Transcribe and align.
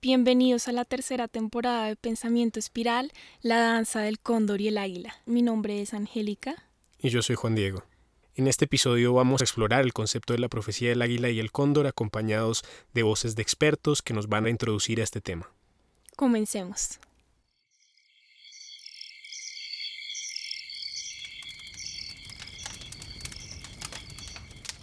Bienvenidos 0.00 0.68
a 0.68 0.72
la 0.72 0.84
tercera 0.84 1.26
temporada 1.26 1.88
de 1.88 1.96
Pensamiento 1.96 2.60
Espiral, 2.60 3.10
la 3.42 3.58
danza 3.58 4.00
del 4.00 4.20
cóndor 4.20 4.60
y 4.60 4.68
el 4.68 4.78
águila. 4.78 5.16
Mi 5.26 5.42
nombre 5.42 5.82
es 5.82 5.92
Angélica. 5.92 6.54
Y 7.00 7.08
yo 7.08 7.20
soy 7.20 7.34
Juan 7.34 7.56
Diego. 7.56 7.82
En 8.36 8.46
este 8.46 8.66
episodio 8.66 9.12
vamos 9.12 9.40
a 9.40 9.44
explorar 9.44 9.82
el 9.82 9.92
concepto 9.92 10.34
de 10.34 10.38
la 10.38 10.48
profecía 10.48 10.90
del 10.90 11.02
águila 11.02 11.30
y 11.30 11.40
el 11.40 11.50
cóndor 11.50 11.88
acompañados 11.88 12.62
de 12.94 13.02
voces 13.02 13.34
de 13.34 13.42
expertos 13.42 14.00
que 14.00 14.14
nos 14.14 14.28
van 14.28 14.46
a 14.46 14.50
introducir 14.50 15.00
a 15.00 15.02
este 15.02 15.20
tema. 15.20 15.50
Comencemos. 16.14 17.00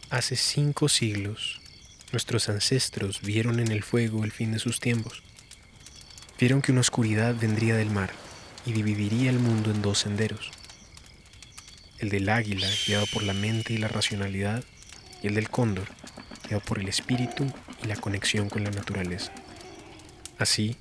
Hace 0.09 0.35
cinco 0.35 0.89
siglos, 0.89 1.61
nuestros 2.11 2.49
ancestros 2.49 3.21
vieron 3.21 3.59
en 3.59 3.71
el 3.71 3.83
fuego 3.83 4.23
el 4.23 4.31
fin 4.31 4.51
de 4.51 4.59
sus 4.59 4.79
tiempos. 4.79 5.23
Vieron 6.39 6.61
que 6.61 6.71
una 6.71 6.81
oscuridad 6.81 7.35
vendría 7.35 7.75
del 7.75 7.89
mar 7.89 8.11
y 8.65 8.73
dividiría 8.73 9.29
el 9.29 9.39
mundo 9.39 9.71
en 9.71 9.81
dos 9.81 9.99
senderos. 9.99 10.51
El 11.99 12.09
del 12.09 12.29
águila, 12.29 12.67
guiado 12.85 13.05
por 13.13 13.23
la 13.23 13.33
mente 13.33 13.73
y 13.73 13.77
la 13.77 13.87
racionalidad, 13.87 14.63
y 15.23 15.27
el 15.27 15.35
del 15.35 15.49
cóndor, 15.49 15.87
guiado 16.47 16.63
por 16.63 16.79
el 16.79 16.89
espíritu 16.89 17.51
y 17.83 17.87
la 17.87 17.95
conexión 17.95 18.49
con 18.49 18.63
la 18.63 18.71
naturaleza. 18.71 19.31
Así, 20.37 20.77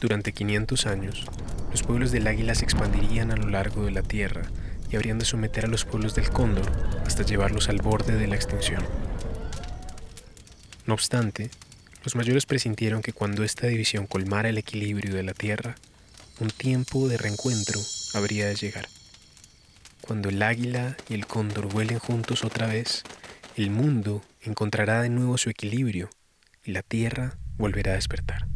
durante 0.00 0.32
500 0.32 0.86
años, 0.86 1.24
los 1.70 1.82
pueblos 1.82 2.10
del 2.10 2.26
águila 2.26 2.54
se 2.54 2.64
expandirían 2.64 3.30
a 3.30 3.36
lo 3.36 3.48
largo 3.48 3.84
de 3.84 3.92
la 3.92 4.02
tierra 4.02 4.42
y 4.90 4.96
habrían 4.96 5.18
de 5.18 5.24
someter 5.24 5.66
a 5.66 5.68
los 5.68 5.84
pueblos 5.84 6.14
del 6.14 6.30
cóndor 6.30 6.70
hasta 7.06 7.22
llevarlos 7.22 7.68
al 7.68 7.78
borde 7.78 8.16
de 8.16 8.26
la 8.26 8.36
extinción. 8.36 8.84
No 10.88 10.94
obstante, 10.94 11.50
los 12.02 12.16
mayores 12.16 12.46
presintieron 12.46 13.02
que 13.02 13.12
cuando 13.12 13.44
esta 13.44 13.66
división 13.66 14.06
colmara 14.06 14.48
el 14.48 14.56
equilibrio 14.56 15.14
de 15.14 15.22
la 15.22 15.34
Tierra, 15.34 15.74
un 16.40 16.48
tiempo 16.48 17.08
de 17.08 17.18
reencuentro 17.18 17.78
habría 18.14 18.46
de 18.46 18.54
llegar. 18.54 18.88
Cuando 20.00 20.30
el 20.30 20.42
águila 20.42 20.96
y 21.10 21.12
el 21.12 21.26
cóndor 21.26 21.70
vuelen 21.70 21.98
juntos 21.98 22.42
otra 22.42 22.68
vez, 22.68 23.02
el 23.54 23.68
mundo 23.68 24.22
encontrará 24.40 25.02
de 25.02 25.10
nuevo 25.10 25.36
su 25.36 25.50
equilibrio 25.50 26.08
y 26.64 26.72
la 26.72 26.80
Tierra 26.80 27.36
volverá 27.58 27.92
a 27.92 27.96
despertar. 27.96 28.48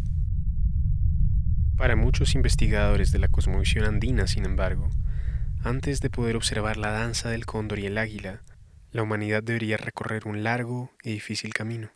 Para 1.77 1.97
muchos 1.97 2.35
investigadores 2.35 3.13
de 3.13 3.19
la 3.19 3.29
cosmovisión 3.29 3.85
andina, 3.85 4.27
sin 4.27 4.47
embargo, 4.47 4.89
antes 5.63 6.01
de 6.01 6.09
poder 6.09 6.37
observar 6.37 6.79
la 6.79 6.93
danza 6.93 7.29
del 7.29 7.45
cóndor 7.45 7.79
y 7.79 7.85
el 7.85 7.99
águila, 7.99 8.41
la 8.91 9.03
humanidad 9.03 9.43
debería 9.43 9.77
recorrer 9.77 10.27
un 10.27 10.43
largo 10.43 10.93
y 11.03 11.13
difícil 11.13 11.53
camino. 11.53 11.91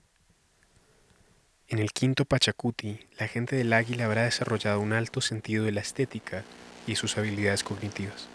En 1.68 1.80
el 1.80 1.90
quinto 1.90 2.24
Pachacuti, 2.24 3.00
la 3.18 3.26
gente 3.26 3.56
del 3.56 3.72
águila 3.72 4.04
habrá 4.04 4.22
desarrollado 4.22 4.78
un 4.78 4.92
alto 4.92 5.20
sentido 5.20 5.64
de 5.64 5.72
la 5.72 5.80
estética 5.80 6.44
y 6.86 6.94
sus 6.94 7.18
habilidades 7.18 7.64
cognitivas. 7.64 8.28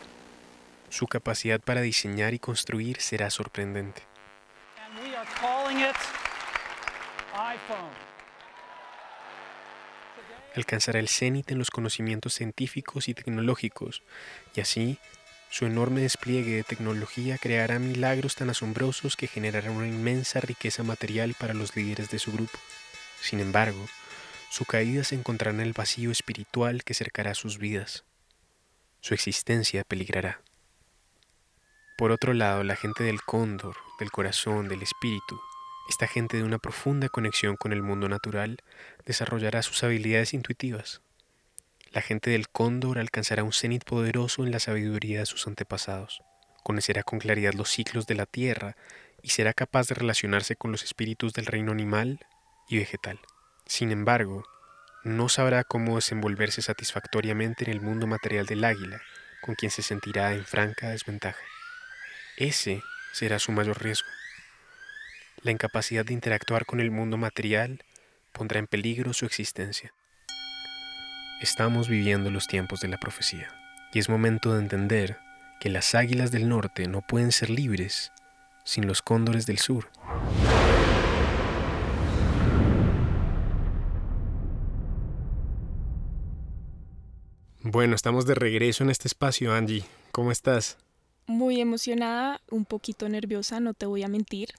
Su 0.89 1.07
capacidad 1.07 1.61
para 1.61 1.79
diseñar 1.79 2.33
y 2.33 2.39
construir 2.39 2.99
será 2.99 3.29
sorprendente. 3.29 4.03
Alcanzará 10.53 10.99
el 10.99 11.07
cenit 11.07 11.49
en 11.51 11.57
los 11.57 11.71
conocimientos 11.71 12.33
científicos 12.33 13.07
y 13.07 13.13
tecnológicos, 13.13 14.03
y 14.53 14.59
así 14.59 14.99
su 15.49 15.65
enorme 15.65 16.01
despliegue 16.01 16.57
de 16.57 16.63
tecnología 16.63 17.37
creará 17.37 17.79
milagros 17.79 18.35
tan 18.35 18.49
asombrosos 18.49 19.15
que 19.15 19.27
generarán 19.27 19.71
una 19.71 19.87
inmensa 19.87 20.41
riqueza 20.41 20.83
material 20.83 21.33
para 21.39 21.53
los 21.53 21.77
líderes 21.77 22.09
de 22.09 22.19
su 22.19 22.33
grupo. 22.33 22.59
Sin 23.21 23.39
embargo, 23.39 23.87
su 24.49 24.65
caída 24.65 25.03
se 25.03 25.15
encontrará 25.15 25.55
en 25.55 25.61
el 25.61 25.73
vacío 25.73 26.11
espiritual 26.11 26.83
que 26.83 26.93
cercará 26.93 27.35
sus 27.35 27.57
vidas. 27.57 28.03
Su 28.99 29.13
existencia 29.13 29.83
peligrará. 29.83 30.41
Por 31.97 32.11
otro 32.11 32.33
lado, 32.33 32.63
la 32.63 32.75
gente 32.75 33.03
del 33.03 33.21
cóndor, 33.21 33.77
del 33.99 34.11
corazón, 34.11 34.67
del 34.67 34.81
espíritu, 34.81 35.39
esta 35.87 36.07
gente 36.07 36.37
de 36.37 36.43
una 36.43 36.57
profunda 36.57 37.09
conexión 37.09 37.57
con 37.57 37.73
el 37.73 37.83
mundo 37.83 38.09
natural, 38.09 38.57
desarrollará 39.05 39.61
sus 39.61 39.83
habilidades 39.83 40.33
intuitivas. 40.33 41.01
La 41.91 42.01
gente 42.01 42.31
del 42.31 42.49
cóndor 42.49 42.97
alcanzará 42.97 43.43
un 43.43 43.53
cenit 43.53 43.83
poderoso 43.83 44.43
en 44.43 44.51
la 44.51 44.59
sabiduría 44.59 45.19
de 45.19 45.25
sus 45.25 45.45
antepasados, 45.47 46.23
conocerá 46.63 47.03
con 47.03 47.19
claridad 47.19 47.53
los 47.53 47.69
ciclos 47.69 48.07
de 48.07 48.15
la 48.15 48.25
tierra 48.25 48.75
y 49.21 49.29
será 49.29 49.53
capaz 49.53 49.87
de 49.87 49.95
relacionarse 49.95 50.55
con 50.55 50.71
los 50.71 50.83
espíritus 50.83 51.33
del 51.33 51.45
reino 51.45 51.71
animal 51.71 52.19
y 52.71 52.79
vegetal. 52.79 53.19
Sin 53.65 53.91
embargo, 53.91 54.43
no 55.03 55.29
sabrá 55.29 55.63
cómo 55.63 55.95
desenvolverse 55.95 56.61
satisfactoriamente 56.61 57.65
en 57.65 57.71
el 57.71 57.81
mundo 57.81 58.07
material 58.07 58.45
del 58.45 58.63
águila, 58.63 59.01
con 59.41 59.55
quien 59.55 59.71
se 59.71 59.81
sentirá 59.81 60.33
en 60.33 60.45
franca 60.45 60.89
desventaja. 60.89 61.39
Ese 62.37 62.81
será 63.13 63.39
su 63.39 63.51
mayor 63.51 63.83
riesgo. 63.83 64.07
La 65.43 65.51
incapacidad 65.51 66.05
de 66.05 66.13
interactuar 66.13 66.65
con 66.65 66.79
el 66.79 66.91
mundo 66.91 67.17
material 67.17 67.83
pondrá 68.31 68.59
en 68.59 68.67
peligro 68.67 69.13
su 69.13 69.25
existencia. 69.25 69.93
Estamos 71.41 71.89
viviendo 71.89 72.29
los 72.29 72.47
tiempos 72.47 72.79
de 72.79 72.87
la 72.87 72.97
profecía, 72.97 73.49
y 73.91 73.99
es 73.99 74.07
momento 74.07 74.53
de 74.53 74.61
entender 74.61 75.17
que 75.59 75.69
las 75.69 75.95
águilas 75.95 76.31
del 76.31 76.47
norte 76.47 76.87
no 76.87 77.01
pueden 77.01 77.31
ser 77.31 77.49
libres 77.49 78.11
sin 78.63 78.87
los 78.87 79.01
cóndores 79.01 79.45
del 79.47 79.57
sur. 79.57 79.89
Bueno, 87.71 87.95
estamos 87.95 88.25
de 88.25 88.35
regreso 88.35 88.83
en 88.83 88.89
este 88.89 89.07
espacio, 89.07 89.53
Angie. 89.53 89.85
¿Cómo 90.11 90.33
estás? 90.33 90.77
Muy 91.25 91.61
emocionada, 91.61 92.41
un 92.49 92.65
poquito 92.65 93.07
nerviosa, 93.07 93.61
no 93.61 93.73
te 93.73 93.85
voy 93.85 94.03
a 94.03 94.09
mentir. 94.09 94.49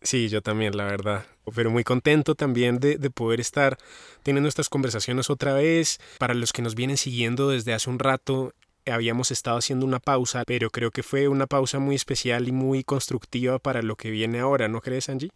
Sí, 0.00 0.30
yo 0.30 0.40
también, 0.40 0.74
la 0.74 0.84
verdad. 0.84 1.26
Pero 1.54 1.70
muy 1.70 1.84
contento 1.84 2.34
también 2.34 2.78
de, 2.78 2.96
de, 2.96 3.10
poder 3.10 3.40
estar 3.40 3.76
teniendo 4.22 4.48
estas 4.48 4.70
conversaciones 4.70 5.28
otra 5.28 5.52
vez. 5.52 6.00
Para 6.18 6.32
los 6.32 6.54
que 6.54 6.62
nos 6.62 6.74
vienen 6.74 6.96
siguiendo 6.96 7.50
desde 7.50 7.74
hace 7.74 7.90
un 7.90 7.98
rato, 7.98 8.54
habíamos 8.86 9.32
estado 9.32 9.58
haciendo 9.58 9.84
una 9.84 10.00
pausa, 10.00 10.44
pero 10.46 10.70
creo 10.70 10.90
que 10.92 11.02
fue 11.02 11.28
una 11.28 11.46
pausa 11.46 11.78
muy 11.78 11.94
especial 11.94 12.48
y 12.48 12.52
muy 12.52 12.84
constructiva 12.84 13.58
para 13.58 13.82
lo 13.82 13.96
que 13.96 14.08
viene 14.08 14.40
ahora, 14.40 14.68
¿no 14.68 14.80
crees, 14.80 15.10
Angie? 15.10 15.30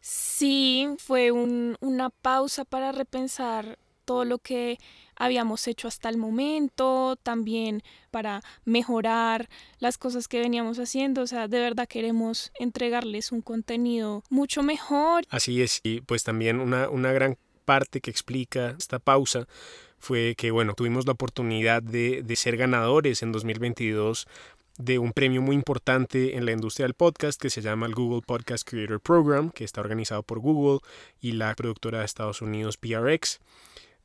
Sí, 0.00 0.88
fue 0.96 1.30
un, 1.30 1.76
una 1.80 2.08
pausa 2.08 2.64
para 2.64 2.90
repensar 2.92 3.76
todo 4.08 4.24
lo 4.24 4.38
que 4.38 4.78
habíamos 5.16 5.68
hecho 5.68 5.86
hasta 5.86 6.08
el 6.08 6.16
momento, 6.16 7.16
también 7.22 7.82
para 8.10 8.40
mejorar 8.64 9.50
las 9.80 9.98
cosas 9.98 10.28
que 10.28 10.40
veníamos 10.40 10.78
haciendo. 10.78 11.20
O 11.20 11.26
sea, 11.26 11.46
de 11.46 11.60
verdad 11.60 11.86
queremos 11.86 12.50
entregarles 12.58 13.32
un 13.32 13.42
contenido 13.42 14.24
mucho 14.30 14.62
mejor. 14.62 15.24
Así 15.28 15.60
es, 15.60 15.80
y 15.82 16.00
pues 16.00 16.24
también 16.24 16.58
una, 16.58 16.88
una 16.88 17.12
gran 17.12 17.36
parte 17.66 18.00
que 18.00 18.10
explica 18.10 18.74
esta 18.78 18.98
pausa 18.98 19.46
fue 19.98 20.34
que, 20.38 20.52
bueno, 20.52 20.72
tuvimos 20.72 21.04
la 21.04 21.12
oportunidad 21.12 21.82
de, 21.82 22.22
de 22.22 22.36
ser 22.36 22.56
ganadores 22.56 23.22
en 23.22 23.30
2022 23.30 24.26
de 24.78 24.98
un 24.98 25.12
premio 25.12 25.42
muy 25.42 25.54
importante 25.54 26.36
en 26.36 26.46
la 26.46 26.52
industria 26.52 26.86
del 26.86 26.94
podcast 26.94 27.38
que 27.38 27.50
se 27.50 27.60
llama 27.60 27.84
el 27.84 27.94
Google 27.94 28.22
Podcast 28.22 28.66
Creator 28.66 29.00
Program, 29.00 29.50
que 29.50 29.64
está 29.64 29.82
organizado 29.82 30.22
por 30.22 30.38
Google 30.38 30.78
y 31.20 31.32
la 31.32 31.54
productora 31.56 31.98
de 31.98 32.04
Estados 32.06 32.40
Unidos 32.40 32.78
PRX 32.78 33.40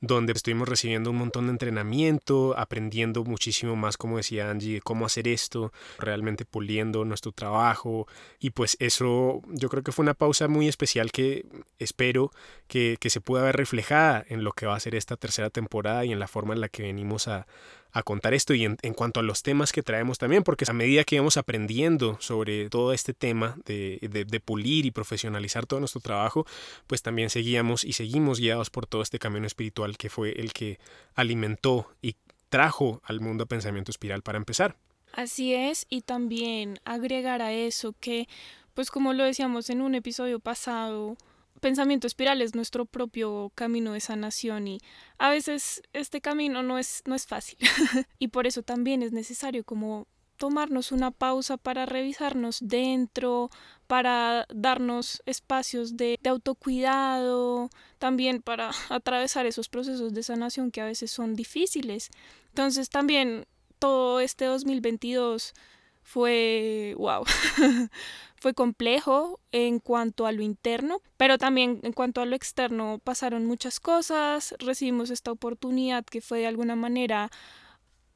donde 0.03 0.34
estuvimos 0.34 0.68
recibiendo 0.68 1.12
un 1.12 1.16
montón 1.16 1.46
de 1.46 1.52
entrenamiento, 1.53 2.53
aprendiendo 2.58 3.24
muchísimo 3.24 3.78
más, 3.78 3.96
como 3.96 4.18
decía 4.18 4.50
Angie, 4.50 4.74
de 4.74 4.81
cómo 4.81 5.06
hacer 5.06 5.30
esto, 5.30 5.72
realmente 5.97 6.44
puliendo 6.44 7.06
nuestro 7.06 7.31
trabajo. 7.31 8.06
Y 8.38 8.50
pues 8.50 8.75
eso 8.81 9.41
yo 9.47 9.69
creo 9.69 9.81
que 9.81 9.94
fue 9.94 10.03
una 10.03 10.14
pausa 10.14 10.50
muy 10.50 10.68
especial 10.68 11.14
que 11.14 11.46
espero 11.80 12.31
que, 12.68 12.97
que 13.00 13.09
se 13.09 13.22
pueda 13.22 13.46
ver 13.46 13.56
reflejada 13.56 14.25
en 14.28 14.44
lo 14.44 14.52
que 14.52 14.66
va 14.66 14.75
a 14.75 14.80
ser 14.81 14.94
esta 14.94 15.16
tercera 15.16 15.50
temporada 15.50 16.03
y 16.03 16.11
en 16.11 16.20
la 16.20 16.28
forma 16.28 16.53
en 16.53 16.59
la 16.59 16.67
que 16.67 16.84
venimos 16.84 17.29
a, 17.29 17.47
a 17.93 18.03
contar 18.03 18.34
esto 18.34 18.53
y 18.53 18.66
en, 18.66 18.78
cuanto 18.95 19.19
a 19.19 19.23
los 19.23 19.43
temas 19.43 19.72
que 19.72 19.84
traemos 19.84 20.17
también, 20.17 20.43
porque 20.43 20.66
a 20.67 20.73
medida 20.73 21.03
que 21.03 21.16
íbamos 21.16 21.37
aprendiendo 21.37 22.17
sobre 22.19 22.69
todo 22.69 22.91
este 22.91 23.13
tema 23.13 23.55
de, 23.66 23.99
de, 24.01 24.25
de, 24.25 24.40
pulir 24.40 24.85
y 24.85 24.91
profesionalizar 24.91 25.67
todo 25.67 25.79
nuestro 25.79 26.01
trabajo, 26.01 26.45
pues 26.87 27.03
también 27.03 27.29
seguíamos 27.29 27.84
y 27.84 27.93
seguimos 27.93 28.40
guiados 28.40 28.69
por 28.72 28.87
todo 28.87 29.03
este 29.03 29.19
camino 29.19 29.45
espiritual 29.45 29.97
que 29.97 30.09
fue 30.09 30.31
el 30.31 30.53
que 30.53 30.79
alimentó 31.13 31.87
y 32.01 32.16
trajo 32.49 33.01
al 33.05 33.19
mundo 33.19 33.45
pensamiento 33.45 33.91
espiral 33.91 34.23
para 34.23 34.37
empezar. 34.37 34.75
Así 35.13 35.53
es, 35.53 35.85
y 35.90 36.01
también 36.01 36.79
agregar 36.85 37.43
a 37.43 37.53
eso 37.53 37.93
que, 37.99 38.28
pues 38.73 38.90
como 38.90 39.13
lo 39.13 39.23
decíamos 39.23 39.69
en 39.69 39.81
un 39.81 39.93
episodio 39.93 40.40
pasado, 40.40 41.16
pensamiento 41.64 42.08
espiral 42.08 42.42
es 42.42 42.56
nuestro 42.56 42.86
propio 42.86 43.50
camino 43.56 43.94
de 43.94 44.02
sanación 44.02 44.68
y 44.68 44.82
a 45.18 45.30
veces 45.30 45.82
este 45.94 46.20
camino 46.20 46.62
no 46.62 46.78
es, 46.78 47.04
no 47.06 47.16
es 47.16 47.26
fácil 47.26 47.58
y 48.20 48.28
por 48.28 48.48
eso 48.48 48.64
también 48.64 49.02
es 49.02 49.14
necesario 49.14 49.64
como 49.64 50.06
tomarnos 50.36 50.92
una 50.92 51.12
pausa 51.12 51.56
para 51.56 51.86
revisarnos 51.86 52.58
dentro, 52.62 53.50
para 53.88 54.46
darnos 54.54 55.24
espacios 55.26 55.96
de, 55.96 56.20
de, 56.22 56.30
autocuidado, 56.30 57.70
también 57.98 58.42
para 58.42 58.72
atravesar 58.90 59.46
esos 59.46 59.70
procesos 59.70 60.14
de 60.14 60.22
sanación 60.22 60.70
que 60.70 60.82
a 60.82 60.86
veces 60.86 61.12
son 61.12 61.34
difíciles. 61.34 62.10
Entonces 62.50 62.90
también 62.90 63.46
todo 63.80 64.20
este 64.20 64.44
2022 64.46 65.54
fue, 66.03 66.96
wow, 66.97 67.23
fue 68.35 68.53
complejo 68.53 69.40
en 69.52 69.79
cuanto 69.79 70.26
a 70.26 70.32
lo 70.32 70.41
interno, 70.41 71.02
pero 71.17 71.38
también 71.38 71.79
en 71.84 71.94
cuanto 71.94 72.22
a 72.22 72.26
lo 72.26 72.35
externo 72.35 73.00
pasaron 73.03 73.46
muchas 73.46 73.79
cosas, 73.79 74.53
recibimos 74.59 75.09
esta 75.09 75.32
oportunidad 75.32 76.05
que 76.05 76.22
fue 76.22 76.40
de 76.40 76.47
alguna 76.47 76.76
manera 76.76 77.32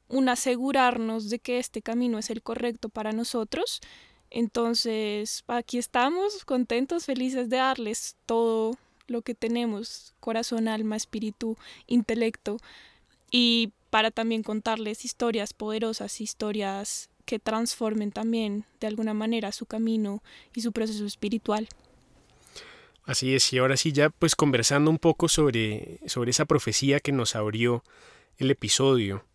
un 0.08 0.28
asegurarnos 0.28 1.30
de 1.30 1.38
que 1.38 1.58
este 1.58 1.82
camino 1.82 2.18
es 2.18 2.30
el 2.30 2.42
correcto 2.42 2.88
para 2.88 3.12
nosotros. 3.12 3.80
Entonces, 4.30 5.44
aquí 5.46 5.78
estamos, 5.78 6.44
contentos, 6.44 7.06
felices 7.06 7.48
de 7.48 7.58
darles 7.58 8.16
todo 8.26 8.76
lo 9.06 9.22
que 9.22 9.34
tenemos, 9.34 10.14
corazón, 10.20 10.68
alma, 10.68 10.96
espíritu, 10.96 11.56
intelecto, 11.86 12.58
y 13.30 13.72
para 13.90 14.10
también 14.10 14.42
contarles 14.42 15.04
historias 15.04 15.54
poderosas, 15.54 16.20
historias 16.20 17.08
que 17.28 17.38
transformen 17.38 18.10
también 18.10 18.64
de 18.80 18.86
alguna 18.86 19.12
manera 19.12 19.52
su 19.52 19.66
camino 19.66 20.22
y 20.54 20.62
su 20.62 20.72
proceso 20.72 21.04
espiritual. 21.04 21.68
Así 23.04 23.34
es, 23.34 23.52
y 23.52 23.58
ahora 23.58 23.76
sí 23.76 23.92
ya 23.92 24.08
pues 24.08 24.34
conversando 24.34 24.90
un 24.90 24.96
poco 24.96 25.28
sobre, 25.28 26.00
sobre 26.06 26.30
esa 26.30 26.46
profecía 26.46 27.00
que 27.00 27.12
nos 27.12 27.36
abrió 27.36 27.84
el 28.38 28.50
episodio. 28.50 29.26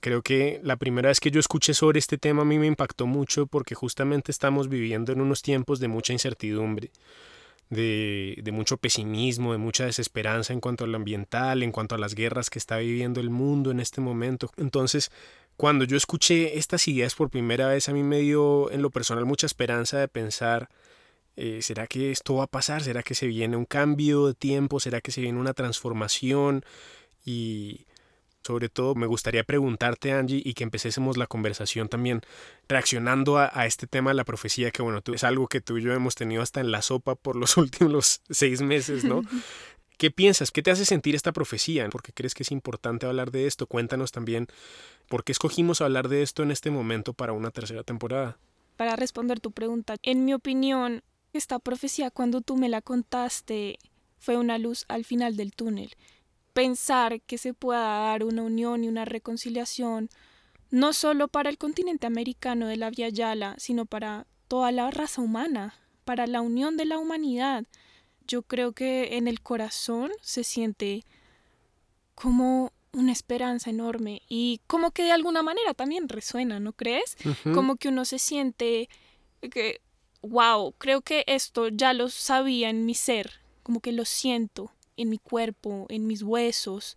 Creo 0.00 0.20
que 0.20 0.60
la 0.62 0.76
primera 0.76 1.08
vez 1.08 1.18
que 1.18 1.30
yo 1.30 1.40
escuché 1.40 1.72
sobre 1.72 1.98
este 1.98 2.18
tema 2.18 2.42
a 2.42 2.44
mí 2.44 2.58
me 2.58 2.66
impactó 2.66 3.06
mucho 3.06 3.46
porque 3.46 3.74
justamente 3.74 4.30
estamos 4.30 4.68
viviendo 4.68 5.10
en 5.10 5.22
unos 5.22 5.40
tiempos 5.40 5.80
de 5.80 5.88
mucha 5.88 6.12
incertidumbre, 6.12 6.90
de, 7.70 8.38
de, 8.42 8.52
mucho 8.52 8.76
pesimismo, 8.76 9.52
de 9.52 9.58
mucha 9.58 9.86
desesperanza 9.86 10.52
en 10.52 10.60
cuanto 10.60 10.84
a 10.84 10.88
lo 10.88 10.96
ambiental, 10.96 11.62
en 11.62 11.72
cuanto 11.72 11.94
a 11.94 11.98
las 11.98 12.14
guerras 12.14 12.50
que 12.50 12.58
está 12.58 12.76
viviendo 12.78 13.18
el 13.18 13.30
mundo 13.30 13.70
en 13.70 13.80
este 13.80 14.02
momento. 14.02 14.50
Entonces, 14.58 15.10
cuando 15.60 15.84
yo 15.84 15.98
escuché 15.98 16.56
estas 16.56 16.88
ideas 16.88 17.14
por 17.14 17.28
primera 17.28 17.68
vez, 17.68 17.90
a 17.90 17.92
mí 17.92 18.02
me 18.02 18.20
dio 18.20 18.70
en 18.70 18.80
lo 18.80 18.88
personal 18.88 19.26
mucha 19.26 19.44
esperanza 19.44 19.98
de 19.98 20.08
pensar, 20.08 20.70
eh, 21.36 21.60
¿será 21.60 21.86
que 21.86 22.10
esto 22.10 22.36
va 22.36 22.44
a 22.44 22.46
pasar? 22.46 22.82
¿Será 22.82 23.02
que 23.02 23.14
se 23.14 23.26
viene 23.26 23.58
un 23.58 23.66
cambio 23.66 24.28
de 24.28 24.32
tiempo? 24.32 24.80
¿Será 24.80 25.02
que 25.02 25.12
se 25.12 25.20
viene 25.20 25.38
una 25.38 25.52
transformación? 25.52 26.64
Y 27.26 27.84
sobre 28.42 28.70
todo 28.70 28.94
me 28.94 29.06
gustaría 29.06 29.44
preguntarte, 29.44 30.12
Angie, 30.12 30.40
y 30.42 30.54
que 30.54 30.64
empecésemos 30.64 31.18
la 31.18 31.26
conversación 31.26 31.90
también 31.90 32.22
reaccionando 32.66 33.36
a, 33.36 33.66
este 33.66 33.86
tema 33.86 34.12
de 34.12 34.14
la 34.14 34.24
profecía, 34.24 34.70
que 34.70 34.80
bueno, 34.80 35.02
es 35.12 35.24
algo 35.24 35.46
que 35.46 35.60
tú 35.60 35.76
y 35.76 35.82
yo 35.82 35.92
hemos 35.92 36.14
tenido 36.14 36.40
hasta 36.40 36.60
en 36.62 36.70
la 36.70 36.80
sopa 36.80 37.16
por 37.16 37.36
los 37.36 37.56
últimos 37.58 38.22
seis 38.30 38.62
meses, 38.62 39.04
¿no? 39.04 39.22
¿Qué 40.00 40.10
piensas? 40.10 40.50
¿Qué 40.50 40.62
te 40.62 40.70
hace 40.70 40.86
sentir 40.86 41.14
esta 41.14 41.30
profecía? 41.30 41.86
¿Por 41.90 42.02
qué 42.02 42.14
crees 42.14 42.32
que 42.32 42.42
es 42.42 42.50
importante 42.52 43.04
hablar 43.04 43.30
de 43.30 43.46
esto? 43.46 43.66
Cuéntanos 43.66 44.12
también 44.12 44.46
por 45.10 45.24
qué 45.24 45.32
escogimos 45.32 45.82
hablar 45.82 46.08
de 46.08 46.22
esto 46.22 46.42
en 46.42 46.50
este 46.50 46.70
momento 46.70 47.12
para 47.12 47.34
una 47.34 47.50
tercera 47.50 47.82
temporada. 47.82 48.38
Para 48.78 48.96
responder 48.96 49.40
tu 49.40 49.50
pregunta, 49.50 49.96
en 50.02 50.24
mi 50.24 50.32
opinión, 50.32 51.02
esta 51.34 51.58
profecía 51.58 52.10
cuando 52.10 52.40
tú 52.40 52.56
me 52.56 52.70
la 52.70 52.80
contaste 52.80 53.78
fue 54.18 54.38
una 54.38 54.56
luz 54.56 54.86
al 54.88 55.04
final 55.04 55.36
del 55.36 55.52
túnel. 55.52 55.92
Pensar 56.54 57.20
que 57.20 57.36
se 57.36 57.52
pueda 57.52 57.82
dar 57.82 58.24
una 58.24 58.40
unión 58.40 58.84
y 58.84 58.88
una 58.88 59.04
reconciliación 59.04 60.08
no 60.70 60.94
solo 60.94 61.28
para 61.28 61.50
el 61.50 61.58
continente 61.58 62.06
americano 62.06 62.68
de 62.68 62.78
la 62.78 62.88
Via 62.88 63.10
Yala, 63.10 63.54
sino 63.58 63.84
para 63.84 64.26
toda 64.48 64.72
la 64.72 64.90
raza 64.90 65.20
humana, 65.20 65.74
para 66.06 66.26
la 66.26 66.40
unión 66.40 66.78
de 66.78 66.86
la 66.86 66.96
humanidad 66.96 67.66
yo 68.30 68.42
creo 68.42 68.72
que 68.72 69.16
en 69.16 69.26
el 69.26 69.40
corazón 69.40 70.12
se 70.22 70.44
siente 70.44 71.04
como 72.14 72.72
una 72.92 73.10
esperanza 73.10 73.70
enorme 73.70 74.22
y 74.28 74.60
como 74.68 74.92
que 74.92 75.02
de 75.02 75.10
alguna 75.10 75.42
manera 75.42 75.74
también 75.74 76.08
resuena, 76.08 76.60
¿no 76.60 76.72
crees? 76.72 77.16
Como 77.42 77.74
que 77.74 77.88
uno 77.88 78.04
se 78.04 78.20
siente 78.20 78.88
que, 79.40 79.80
wow, 80.22 80.72
creo 80.78 81.00
que 81.00 81.24
esto 81.26 81.68
ya 81.68 81.92
lo 81.92 82.08
sabía 82.08 82.70
en 82.70 82.86
mi 82.86 82.94
ser, 82.94 83.40
como 83.64 83.80
que 83.80 83.90
lo 83.90 84.04
siento 84.04 84.70
en 84.96 85.08
mi 85.08 85.18
cuerpo, 85.18 85.86
en 85.88 86.06
mis 86.06 86.22
huesos. 86.22 86.96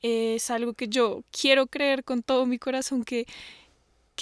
Es 0.00 0.48
algo 0.48 0.74
que 0.74 0.86
yo 0.86 1.24
quiero 1.32 1.66
creer 1.66 2.04
con 2.04 2.22
todo 2.22 2.46
mi 2.46 2.58
corazón 2.58 3.04
que 3.04 3.26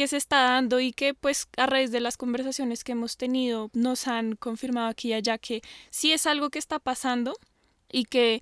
que 0.01 0.09
se 0.09 0.17
está 0.17 0.45
dando 0.45 0.81
y 0.81 0.93
que 0.93 1.13
pues 1.13 1.47
a 1.59 1.67
raíz 1.67 1.91
de 1.91 2.01
las 2.01 2.17
conversaciones 2.17 2.85
que 2.85 2.93
hemos 2.93 3.19
tenido 3.19 3.69
nos 3.75 4.09
han 4.09 4.35
confirmado 4.35 4.89
aquí 4.89 5.09
y 5.09 5.13
allá 5.13 5.37
que 5.37 5.61
sí 5.91 6.11
es 6.11 6.25
algo 6.25 6.49
que 6.49 6.59
está 6.59 6.79
pasando 6.79 7.37
y 7.93 8.07
que 8.07 8.41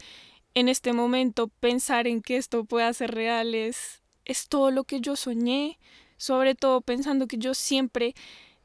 en 0.55 0.69
este 0.69 0.93
momento 0.93 1.49
pensar 1.49 2.07
en 2.07 2.23
que 2.23 2.37
esto 2.37 2.65
pueda 2.65 2.93
ser 2.93 3.11
real 3.11 3.57
es, 3.57 4.03
es 4.25 4.47
todo 4.47 4.71
lo 4.71 4.85
que 4.85 5.01
yo 5.01 5.17
soñé, 5.17 5.81
sobre 6.17 6.55
todo 6.55 6.81
pensando 6.81 7.27
que 7.27 7.39
yo 7.39 7.55
siempre 7.55 8.15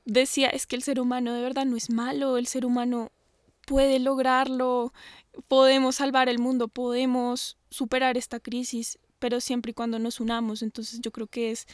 decía 0.06 0.50
es 0.50 0.68
que 0.68 0.76
el 0.76 0.84
ser 0.84 1.00
humano 1.00 1.34
de 1.34 1.42
verdad 1.42 1.66
no 1.66 1.76
es 1.76 1.90
malo, 1.90 2.38
el 2.38 2.46
ser 2.46 2.64
humano 2.64 3.12
puede 3.66 3.98
lograrlo, 3.98 4.94
podemos 5.48 5.96
salvar 5.96 6.30
el 6.30 6.38
mundo, 6.38 6.68
podemos 6.68 7.58
superar 7.72 8.20
esta 8.20 8.40
crisis, 8.40 9.00
pero 9.18 9.42
siempre 9.42 9.72
y 9.72 9.74
cuando 9.74 9.98
nos 9.98 10.20
unamos, 10.20 10.62
entonces 10.62 11.02
yo 11.02 11.10
creo 11.10 11.26
que 11.26 11.50
es 11.50 11.66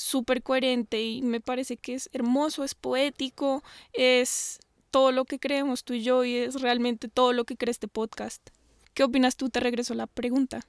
súper 0.00 0.42
coherente 0.42 1.02
y 1.02 1.20
me 1.20 1.40
parece 1.40 1.76
que 1.76 1.94
es 1.94 2.08
hermoso, 2.12 2.64
es 2.64 2.74
poético, 2.74 3.62
es 3.92 4.58
todo 4.90 5.12
lo 5.12 5.26
que 5.26 5.38
creemos 5.38 5.84
tú 5.84 5.92
y 5.92 6.02
yo 6.02 6.24
y 6.24 6.36
es 6.36 6.60
realmente 6.62 7.08
todo 7.08 7.32
lo 7.32 7.44
que 7.44 7.56
cree 7.56 7.70
este 7.70 7.86
podcast. 7.86 8.48
¿Qué 8.94 9.04
opinas 9.04 9.36
tú? 9.36 9.50
Te 9.50 9.60
regreso 9.60 9.94
la 9.94 10.06
pregunta. 10.06 10.66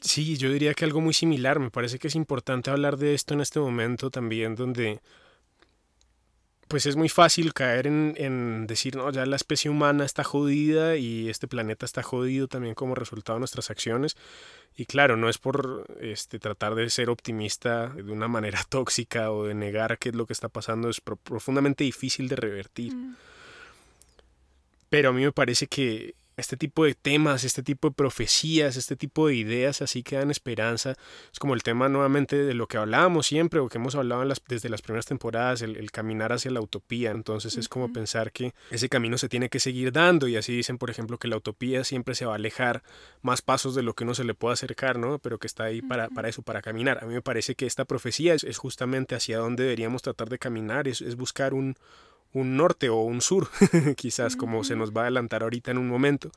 Sí, 0.00 0.36
yo 0.36 0.50
diría 0.50 0.74
que 0.74 0.84
algo 0.84 1.00
muy 1.00 1.14
similar. 1.14 1.60
Me 1.60 1.70
parece 1.70 2.00
que 2.00 2.08
es 2.08 2.16
importante 2.16 2.70
hablar 2.70 2.96
de 2.96 3.14
esto 3.14 3.34
en 3.34 3.40
este 3.40 3.60
momento 3.60 4.10
también, 4.10 4.56
donde 4.56 5.00
pues 6.68 6.86
es 6.86 6.96
muy 6.96 7.08
fácil 7.08 7.54
caer 7.54 7.86
en, 7.86 8.14
en, 8.16 8.66
decir, 8.66 8.96
no, 8.96 9.10
ya 9.10 9.24
la 9.24 9.36
especie 9.36 9.70
humana 9.70 10.04
está 10.04 10.24
jodida 10.24 10.96
y 10.96 11.28
este 11.28 11.46
planeta 11.46 11.86
está 11.86 12.02
jodido 12.02 12.48
también 12.48 12.74
como 12.74 12.94
resultado 12.94 13.36
de 13.36 13.40
nuestras 13.40 13.70
acciones. 13.70 14.16
Y 14.76 14.86
claro, 14.86 15.16
no 15.16 15.28
es 15.28 15.38
por 15.38 15.86
este, 16.00 16.38
tratar 16.38 16.74
de 16.74 16.90
ser 16.90 17.08
optimista 17.08 17.88
de 17.88 18.10
una 18.10 18.28
manera 18.28 18.60
tóxica 18.68 19.30
o 19.30 19.44
de 19.44 19.54
negar 19.54 19.98
qué 19.98 20.10
es 20.10 20.14
lo 20.14 20.26
que 20.26 20.32
está 20.32 20.48
pasando, 20.48 20.88
es 20.90 21.00
profundamente 21.00 21.84
difícil 21.84 22.28
de 22.28 22.36
revertir. 22.36 22.94
Mm. 22.94 23.16
Pero 24.90 25.10
a 25.10 25.12
mí 25.12 25.22
me 25.22 25.32
parece 25.32 25.66
que 25.66 26.14
este 26.36 26.56
tipo 26.56 26.84
de 26.84 26.94
temas, 26.94 27.44
este 27.44 27.62
tipo 27.62 27.88
de 27.88 27.94
profecías, 27.94 28.76
este 28.76 28.94
tipo 28.94 29.28
de 29.28 29.36
ideas 29.36 29.80
así 29.80 30.02
que 30.02 30.16
dan 30.16 30.30
esperanza. 30.30 30.94
Es 31.32 31.38
como 31.38 31.54
el 31.54 31.62
tema 31.62 31.88
nuevamente 31.88 32.36
de 32.36 32.54
lo 32.54 32.66
que 32.66 32.76
hablábamos 32.76 33.26
siempre 33.26 33.60
o 33.60 33.68
que 33.68 33.78
hemos 33.78 33.94
hablado 33.94 34.24
desde 34.48 34.68
las 34.68 34.82
primeras 34.82 35.06
temporadas, 35.06 35.62
el, 35.62 35.90
caminar 35.90 36.32
hacia 36.32 36.50
la 36.50 36.60
utopía. 36.60 37.10
Entonces 37.10 37.56
es 37.56 37.68
como 37.68 37.92
pensar 37.92 38.32
que 38.32 38.52
ese 38.70 38.88
camino 38.88 39.16
se 39.16 39.28
tiene 39.28 39.48
que 39.48 39.60
seguir 39.60 39.92
dando 39.92 40.28
y 40.28 40.36
así 40.36 40.54
dicen, 40.54 40.76
por 40.76 40.90
ejemplo, 40.90 41.18
que 41.18 41.28
la 41.28 41.38
utopía 41.38 41.84
siempre 41.84 42.14
se 42.14 42.26
va 42.26 42.32
a 42.32 42.36
alejar 42.36 42.82
más 43.22 43.40
pasos 43.40 43.74
de 43.74 43.82
lo 43.82 43.94
que 43.94 44.04
uno 44.04 44.14
se 44.14 44.24
le 44.24 44.34
puede 44.34 44.54
acercar, 44.54 44.98
¿no? 44.98 45.18
Pero 45.18 45.38
que 45.38 45.46
está 45.46 45.64
ahí 45.64 45.80
para, 45.80 46.08
para 46.10 46.28
eso, 46.28 46.42
para 46.42 46.60
caminar. 46.60 47.02
A 47.02 47.06
mí 47.06 47.14
me 47.14 47.22
parece 47.22 47.54
que 47.54 47.66
esta 47.66 47.86
profecía 47.86 48.34
es, 48.34 48.44
es 48.44 48.58
justamente 48.58 49.14
hacia 49.14 49.38
donde 49.38 49.62
deberíamos 49.64 50.02
tratar 50.02 50.28
de 50.28 50.38
caminar, 50.38 50.86
es, 50.86 51.00
es 51.00 51.16
buscar 51.16 51.54
un, 51.54 51.76
un 52.32 52.56
norte 52.56 52.88
o 52.88 53.00
un 53.00 53.20
sur, 53.20 53.48
quizás 53.96 54.36
como 54.36 54.64
se 54.64 54.76
nos 54.76 54.92
va 54.92 55.02
a 55.02 55.04
adelantar 55.04 55.42
ahorita 55.42 55.70
en 55.70 55.78
un 55.78 55.88
momento. 55.88 56.30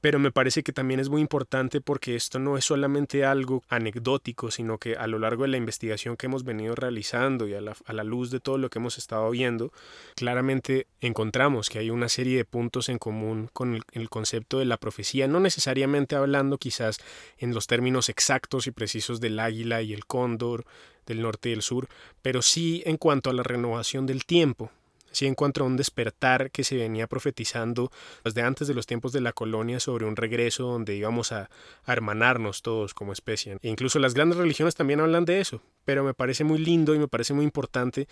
Pero 0.00 0.20
me 0.20 0.30
parece 0.30 0.62
que 0.62 0.72
también 0.72 1.00
es 1.00 1.08
muy 1.08 1.20
importante 1.20 1.80
porque 1.80 2.14
esto 2.14 2.38
no 2.38 2.56
es 2.56 2.64
solamente 2.64 3.24
algo 3.24 3.64
anecdótico, 3.68 4.52
sino 4.52 4.78
que 4.78 4.94
a 4.94 5.08
lo 5.08 5.18
largo 5.18 5.42
de 5.42 5.48
la 5.48 5.56
investigación 5.56 6.16
que 6.16 6.26
hemos 6.26 6.44
venido 6.44 6.76
realizando 6.76 7.48
y 7.48 7.54
a 7.54 7.60
la, 7.60 8.04
luz 8.04 8.30
de 8.30 8.38
todo 8.38 8.58
lo 8.58 8.70
que 8.70 8.78
hemos 8.78 8.96
estado 8.96 9.28
viendo, 9.30 9.72
claramente 10.14 10.86
encontramos 11.00 11.68
que 11.68 11.80
hay 11.80 11.90
una 11.90 12.08
serie 12.08 12.36
de 12.36 12.44
puntos 12.44 12.88
en 12.88 12.98
común 12.98 13.50
con 13.52 13.74
el, 13.74 13.82
el 13.92 14.08
concepto 14.08 14.60
de 14.60 14.66
la 14.66 14.76
profecía, 14.76 15.26
no 15.26 15.40
necesariamente 15.40 16.14
hablando 16.14 16.58
quizás 16.58 16.98
en 17.38 17.52
los 17.52 17.66
términos 17.66 18.08
exactos 18.08 18.68
y 18.68 18.70
precisos 18.70 19.20
del 19.20 19.40
águila 19.40 19.82
y 19.82 19.94
el 19.94 20.06
cóndor, 20.06 20.64
del 21.06 21.22
norte 21.22 21.48
y 21.48 21.52
el 21.54 21.62
sur, 21.62 21.88
pero 22.22 22.40
sí 22.42 22.82
en 22.86 22.98
cuanto 22.98 23.30
a 23.30 23.32
la 23.32 23.42
renovación 23.42 24.06
del 24.06 24.24
tiempo, 24.24 24.70
sí 25.18 25.26
encuentra 25.26 25.64
un 25.64 25.76
despertar 25.76 26.50
que 26.50 26.64
se 26.64 26.76
venía 26.76 27.06
profetizando 27.06 27.90
desde 28.24 28.42
antes 28.42 28.68
de 28.68 28.74
los 28.74 28.86
tiempos 28.86 29.12
de 29.12 29.20
la 29.20 29.32
colonia 29.32 29.80
sobre 29.80 30.06
un 30.06 30.16
regreso 30.16 30.64
donde 30.64 30.94
íbamos 30.94 31.32
a, 31.32 31.50
hermanarnos 31.86 32.62
todos 32.62 32.94
como 32.94 33.12
especie. 33.12 33.58
E 33.62 33.68
incluso 33.68 33.98
las 33.98 34.14
grandes 34.14 34.38
religiones 34.38 34.74
también 34.74 35.00
hablan 35.00 35.24
de 35.24 35.40
eso, 35.40 35.60
pero 35.84 36.04
me 36.04 36.14
parece 36.14 36.44
muy 36.44 36.58
lindo 36.58 36.94
y 36.94 36.98
me 36.98 37.08
parece 37.08 37.34
muy 37.34 37.44
importante 37.44 38.06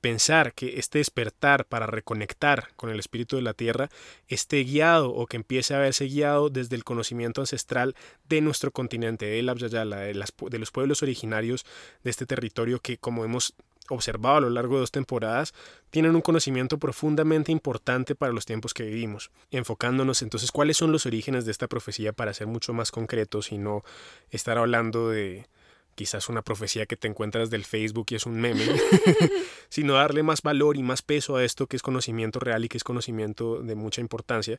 pensar 0.00 0.52
que 0.52 0.78
este 0.78 0.98
despertar 0.98 1.64
para 1.64 1.86
reconectar 1.86 2.68
con 2.76 2.90
el 2.90 2.98
espíritu 2.98 3.36
de 3.36 3.42
la 3.42 3.54
tierra 3.54 3.88
esté 4.28 4.62
guiado 4.62 5.10
o 5.10 5.26
que 5.26 5.38
empiece 5.38 5.74
a 5.74 5.78
verse 5.78 6.04
guiado 6.04 6.50
desde 6.50 6.76
el 6.76 6.84
conocimiento 6.84 7.40
ancestral 7.40 7.96
de 8.28 8.42
nuestro 8.42 8.70
continente, 8.70 9.24
de 9.24 9.42
de, 9.42 10.24
de 10.50 10.58
los 10.58 10.70
pueblos 10.70 11.02
originarios 11.02 11.64
de 12.02 12.10
este 12.10 12.26
territorio 12.26 12.80
que, 12.80 12.98
como 12.98 13.24
hemos 13.24 13.54
observado 13.88 14.36
a 14.36 14.40
lo 14.40 14.50
largo 14.50 14.74
de 14.74 14.80
dos 14.80 14.92
temporadas, 14.92 15.54
tienen 15.90 16.14
un 16.14 16.22
conocimiento 16.22 16.78
profundamente 16.78 17.52
importante 17.52 18.14
para 18.14 18.32
los 18.32 18.46
tiempos 18.46 18.74
que 18.74 18.84
vivimos, 18.84 19.30
enfocándonos 19.50 20.22
entonces 20.22 20.50
cuáles 20.50 20.76
son 20.76 20.92
los 20.92 21.06
orígenes 21.06 21.44
de 21.44 21.50
esta 21.50 21.68
profecía 21.68 22.12
para 22.12 22.34
ser 22.34 22.46
mucho 22.46 22.72
más 22.72 22.90
concretos 22.90 23.52
y 23.52 23.58
no 23.58 23.84
estar 24.30 24.58
hablando 24.58 25.08
de 25.08 25.46
quizás 25.94 26.28
una 26.28 26.42
profecía 26.42 26.86
que 26.86 26.96
te 26.96 27.08
encuentras 27.08 27.50
del 27.50 27.64
Facebook 27.64 28.06
y 28.10 28.16
es 28.16 28.26
un 28.26 28.40
meme, 28.40 28.64
sino 29.68 29.94
darle 29.94 30.22
más 30.22 30.42
valor 30.42 30.76
y 30.76 30.82
más 30.82 31.02
peso 31.02 31.36
a 31.36 31.44
esto 31.44 31.66
que 31.66 31.76
es 31.76 31.82
conocimiento 31.82 32.40
real 32.40 32.64
y 32.64 32.68
que 32.68 32.76
es 32.76 32.84
conocimiento 32.84 33.62
de 33.62 33.74
mucha 33.74 34.00
importancia. 34.00 34.58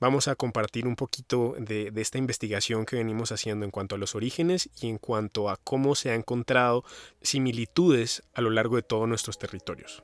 Vamos 0.00 0.28
a 0.28 0.36
compartir 0.36 0.86
un 0.86 0.96
poquito 0.96 1.54
de, 1.58 1.90
de 1.90 2.02
esta 2.02 2.18
investigación 2.18 2.86
que 2.86 2.96
venimos 2.96 3.32
haciendo 3.32 3.64
en 3.64 3.70
cuanto 3.70 3.94
a 3.94 3.98
los 3.98 4.14
orígenes 4.14 4.70
y 4.80 4.88
en 4.88 4.98
cuanto 4.98 5.50
a 5.50 5.56
cómo 5.56 5.94
se 5.94 6.10
han 6.10 6.20
encontrado 6.20 6.84
similitudes 7.22 8.22
a 8.34 8.40
lo 8.40 8.50
largo 8.50 8.76
de 8.76 8.82
todos 8.82 9.08
nuestros 9.08 9.38
territorios. 9.38 10.02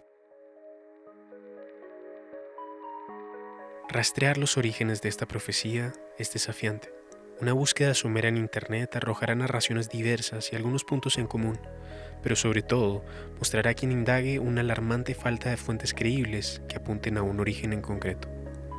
Rastrear 3.89 4.39
los 4.39 4.57
orígenes 4.57 5.03
de 5.03 5.09
esta 5.09 5.27
profecía 5.27 5.93
es 6.17 6.33
desafiante 6.33 7.00
una 7.41 7.55
búsqueda 7.55 7.95
somera 7.95 8.29
en 8.29 8.37
Internet 8.37 8.97
arrojará 8.97 9.35
narraciones 9.35 9.89
diversas 9.89 10.53
y 10.53 10.57
algunos 10.57 10.85
puntos 10.85 11.17
en 11.17 11.27
común, 11.27 11.59
pero 12.23 12.37
sobre 12.37 12.61
todo 12.61 13.03
mostrará 13.39 13.71
a 13.71 13.75
quien 13.75 13.93
indague 13.93 14.39
una 14.39 14.61
alarmante 14.61 15.15
falta 15.15 15.49
de 15.49 15.57
fuentes 15.57 15.95
creíbles 15.95 16.61
que 16.69 16.77
apunten 16.77 17.17
a 17.17 17.23
un 17.23 17.41
origen 17.41 17.73
en 17.73 17.81
concreto. 17.81 18.29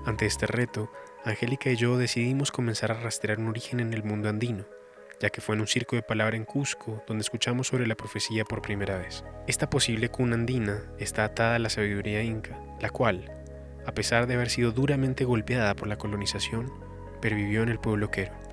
Ante 0.06 0.28
este 0.28 0.46
reto, 0.46 0.92
Angélica 1.26 1.72
y 1.72 1.76
yo 1.76 1.98
decidimos 1.98 2.52
comenzar 2.52 2.92
a 2.92 3.02
rastrear 3.02 3.40
un 3.40 3.48
origen 3.48 3.80
en 3.80 3.94
el 3.94 4.04
mundo 4.04 4.30
andino, 4.30 4.66
ya 5.20 5.32
que 5.32 5.42
fue 5.42 5.56
en 5.56 5.62
un 5.62 5.68
circo 5.68 5.96
de 5.96 6.04
palabra 6.04 6.38
en 6.38 6.46
Cusco 6.46 7.04
donde 7.08 7.24
escuchamos 7.24 7.68
sobre 7.68 7.88
la 7.88 7.96
profecía 7.96 8.46
por 8.46 8.62
primera 8.62 8.98
vez. 8.98 9.24
Esta 9.48 9.72
posible 9.72 10.10
cuna 10.10 10.36
andina 10.36 10.84
está 11.00 11.24
atada 11.24 11.56
a 11.56 11.60
la 11.60 11.70
sabiduría 11.70 12.22
inca, 12.22 12.60
la 12.80 12.92
cual, 12.92 13.32
a 13.88 13.94
pesar 13.94 14.28
de 14.28 14.36
haber 14.36 14.52
sido 14.52 14.72
duramente 14.72 15.26
golpeada 15.26 15.76
por 15.76 15.88
la 15.88 15.98
colonización, 15.98 16.72
pervivió 17.22 17.64
en 17.64 17.70
el 17.70 17.80
pueblo 17.80 18.12
quero. 18.12 18.51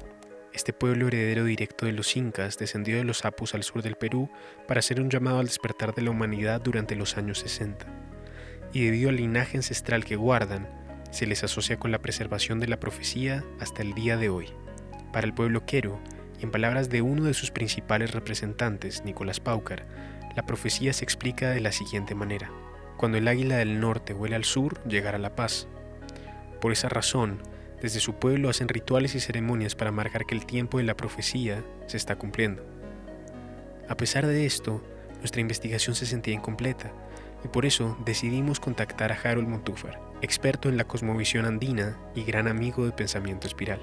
Este 0.52 0.72
pueblo 0.72 1.08
heredero 1.08 1.44
directo 1.44 1.86
de 1.86 1.92
los 1.92 2.16
incas 2.16 2.58
descendió 2.58 2.96
de 2.96 3.04
los 3.04 3.24
apus 3.24 3.54
al 3.54 3.62
sur 3.62 3.82
del 3.82 3.96
Perú 3.96 4.30
para 4.66 4.80
hacer 4.80 5.00
un 5.00 5.10
llamado 5.10 5.38
al 5.38 5.46
despertar 5.46 5.94
de 5.94 6.02
la 6.02 6.10
humanidad 6.10 6.60
durante 6.60 6.96
los 6.96 7.16
años 7.16 7.38
60. 7.40 7.86
Y 8.72 8.84
debido 8.84 9.10
al 9.10 9.16
linaje 9.16 9.58
ancestral 9.58 10.04
que 10.04 10.16
guardan, 10.16 10.68
se 11.10 11.26
les 11.26 11.44
asocia 11.44 11.78
con 11.78 11.90
la 11.90 12.00
preservación 12.00 12.60
de 12.60 12.68
la 12.68 12.80
profecía 12.80 13.44
hasta 13.60 13.82
el 13.82 13.94
día 13.94 14.16
de 14.16 14.30
hoy. 14.30 14.46
Para 15.12 15.26
el 15.26 15.34
pueblo 15.34 15.64
quero, 15.66 16.00
y 16.38 16.44
en 16.44 16.50
palabras 16.50 16.88
de 16.88 17.02
uno 17.02 17.24
de 17.24 17.34
sus 17.34 17.50
principales 17.50 18.12
representantes, 18.12 19.04
Nicolás 19.04 19.40
Paucar, 19.40 19.86
la 20.36 20.46
profecía 20.46 20.92
se 20.92 21.04
explica 21.04 21.50
de 21.50 21.60
la 21.60 21.72
siguiente 21.72 22.14
manera. 22.14 22.50
Cuando 22.96 23.18
el 23.18 23.28
águila 23.28 23.56
del 23.56 23.80
norte 23.80 24.12
vuela 24.12 24.36
al 24.36 24.44
sur, 24.44 24.82
llegará 24.86 25.18
la 25.18 25.34
paz. 25.34 25.66
Por 26.60 26.72
esa 26.72 26.88
razón, 26.88 27.38
desde 27.80 28.00
su 28.00 28.14
pueblo 28.14 28.48
hacen 28.48 28.68
rituales 28.68 29.14
y 29.14 29.20
ceremonias 29.20 29.74
para 29.74 29.92
marcar 29.92 30.26
que 30.26 30.34
el 30.34 30.46
tiempo 30.46 30.78
de 30.78 30.84
la 30.84 30.96
profecía 30.96 31.64
se 31.86 31.96
está 31.96 32.16
cumpliendo. 32.16 32.64
A 33.88 33.96
pesar 33.96 34.26
de 34.26 34.46
esto, 34.46 34.82
nuestra 35.18 35.40
investigación 35.40 35.94
se 35.94 36.06
sentía 36.06 36.34
incompleta 36.34 36.92
y 37.44 37.48
por 37.48 37.66
eso 37.66 37.96
decidimos 38.04 38.60
contactar 38.60 39.12
a 39.12 39.18
Harold 39.20 39.48
Montúfar, 39.48 40.00
experto 40.22 40.68
en 40.68 40.76
la 40.76 40.86
cosmovisión 40.86 41.44
andina 41.44 41.98
y 42.14 42.24
gran 42.24 42.48
amigo 42.48 42.84
de 42.84 42.92
pensamiento 42.92 43.46
espiral. 43.46 43.80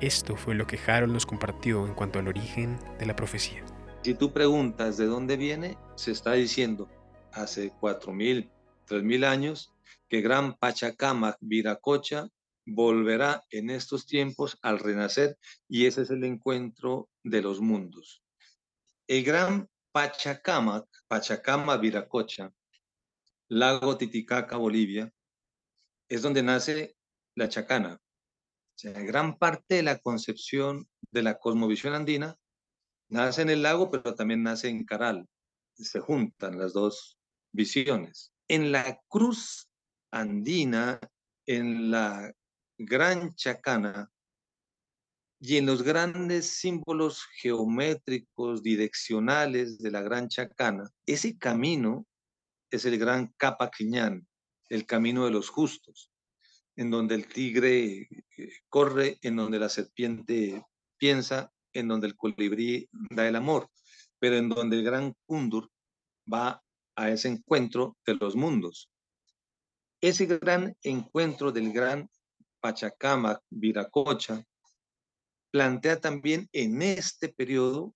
Esto 0.00 0.36
fue 0.36 0.54
lo 0.54 0.66
que 0.66 0.78
Harold 0.86 1.12
nos 1.12 1.26
compartió 1.26 1.86
en 1.86 1.94
cuanto 1.94 2.18
al 2.18 2.28
origen 2.28 2.78
de 2.98 3.06
la 3.06 3.16
profecía. 3.16 3.64
Si 4.02 4.14
tú 4.14 4.32
preguntas 4.32 4.96
de 4.96 5.06
dónde 5.06 5.36
viene, 5.36 5.78
se 5.96 6.10
está 6.10 6.32
diciendo 6.32 6.88
hace 7.32 7.72
4.000, 7.80 8.48
3.000 8.88 9.24
años 9.24 9.72
que 10.08 10.20
Gran 10.20 10.54
Pachacamac 10.54 11.38
Viracocha 11.40 12.28
volverá 12.66 13.44
en 13.50 13.70
estos 13.70 14.06
tiempos 14.06 14.58
al 14.62 14.78
renacer 14.78 15.38
y 15.68 15.86
ese 15.86 16.02
es 16.02 16.10
el 16.10 16.24
encuentro 16.24 17.10
de 17.22 17.42
los 17.42 17.60
mundos. 17.60 18.22
El 19.06 19.24
gran 19.24 19.68
Pachacama, 19.92 20.84
Pachacama 21.06 21.76
Viracocha, 21.76 22.52
lago 23.48 23.96
Titicaca, 23.96 24.56
Bolivia, 24.56 25.12
es 26.08 26.22
donde 26.22 26.42
nace 26.42 26.96
la 27.36 27.48
chacana. 27.48 27.94
O 27.94 28.78
sea, 28.78 28.92
gran 28.92 29.38
parte 29.38 29.76
de 29.76 29.82
la 29.82 29.98
concepción 29.98 30.88
de 31.10 31.22
la 31.22 31.38
cosmovisión 31.38 31.94
andina 31.94 32.36
nace 33.08 33.42
en 33.42 33.50
el 33.50 33.62
lago, 33.62 33.90
pero 33.90 34.14
también 34.14 34.42
nace 34.42 34.68
en 34.68 34.84
Caral. 34.84 35.28
Se 35.74 36.00
juntan 36.00 36.58
las 36.58 36.72
dos 36.72 37.18
visiones. 37.52 38.32
En 38.48 38.72
la 38.72 39.00
cruz 39.08 39.68
andina, 40.10 40.98
en 41.46 41.90
la 41.90 42.32
gran 42.78 43.34
chacana 43.34 44.10
y 45.40 45.58
en 45.58 45.66
los 45.66 45.82
grandes 45.82 46.46
símbolos 46.46 47.24
geométricos, 47.40 48.62
direccionales 48.62 49.78
de 49.78 49.90
la 49.90 50.00
gran 50.00 50.28
chacana, 50.28 50.88
ese 51.04 51.36
camino 51.36 52.06
es 52.70 52.86
el 52.86 52.98
gran 52.98 53.32
Capaquiñán, 53.36 54.26
el 54.70 54.86
camino 54.86 55.26
de 55.26 55.30
los 55.30 55.50
justos, 55.50 56.10
en 56.76 56.90
donde 56.90 57.14
el 57.14 57.26
tigre 57.26 58.08
eh, 58.38 58.52
corre, 58.68 59.18
en 59.22 59.36
donde 59.36 59.58
la 59.58 59.68
serpiente 59.68 60.64
piensa, 60.96 61.52
en 61.72 61.88
donde 61.88 62.06
el 62.06 62.16
colibrí 62.16 62.88
da 63.10 63.28
el 63.28 63.36
amor, 63.36 63.68
pero 64.18 64.36
en 64.36 64.48
donde 64.48 64.76
el 64.76 64.84
gran 64.84 65.14
Kundur 65.26 65.70
va 66.32 66.62
a 66.96 67.10
ese 67.10 67.28
encuentro 67.28 67.98
de 68.06 68.14
los 68.14 68.34
mundos. 68.34 68.90
Ese 70.00 70.26
gran 70.26 70.76
encuentro 70.82 71.52
del 71.52 71.72
gran 71.72 72.08
Pachacama, 72.64 73.38
Viracocha, 73.50 74.42
plantea 75.52 76.00
también 76.00 76.48
en 76.50 76.80
este 76.80 77.28
periodo 77.28 77.94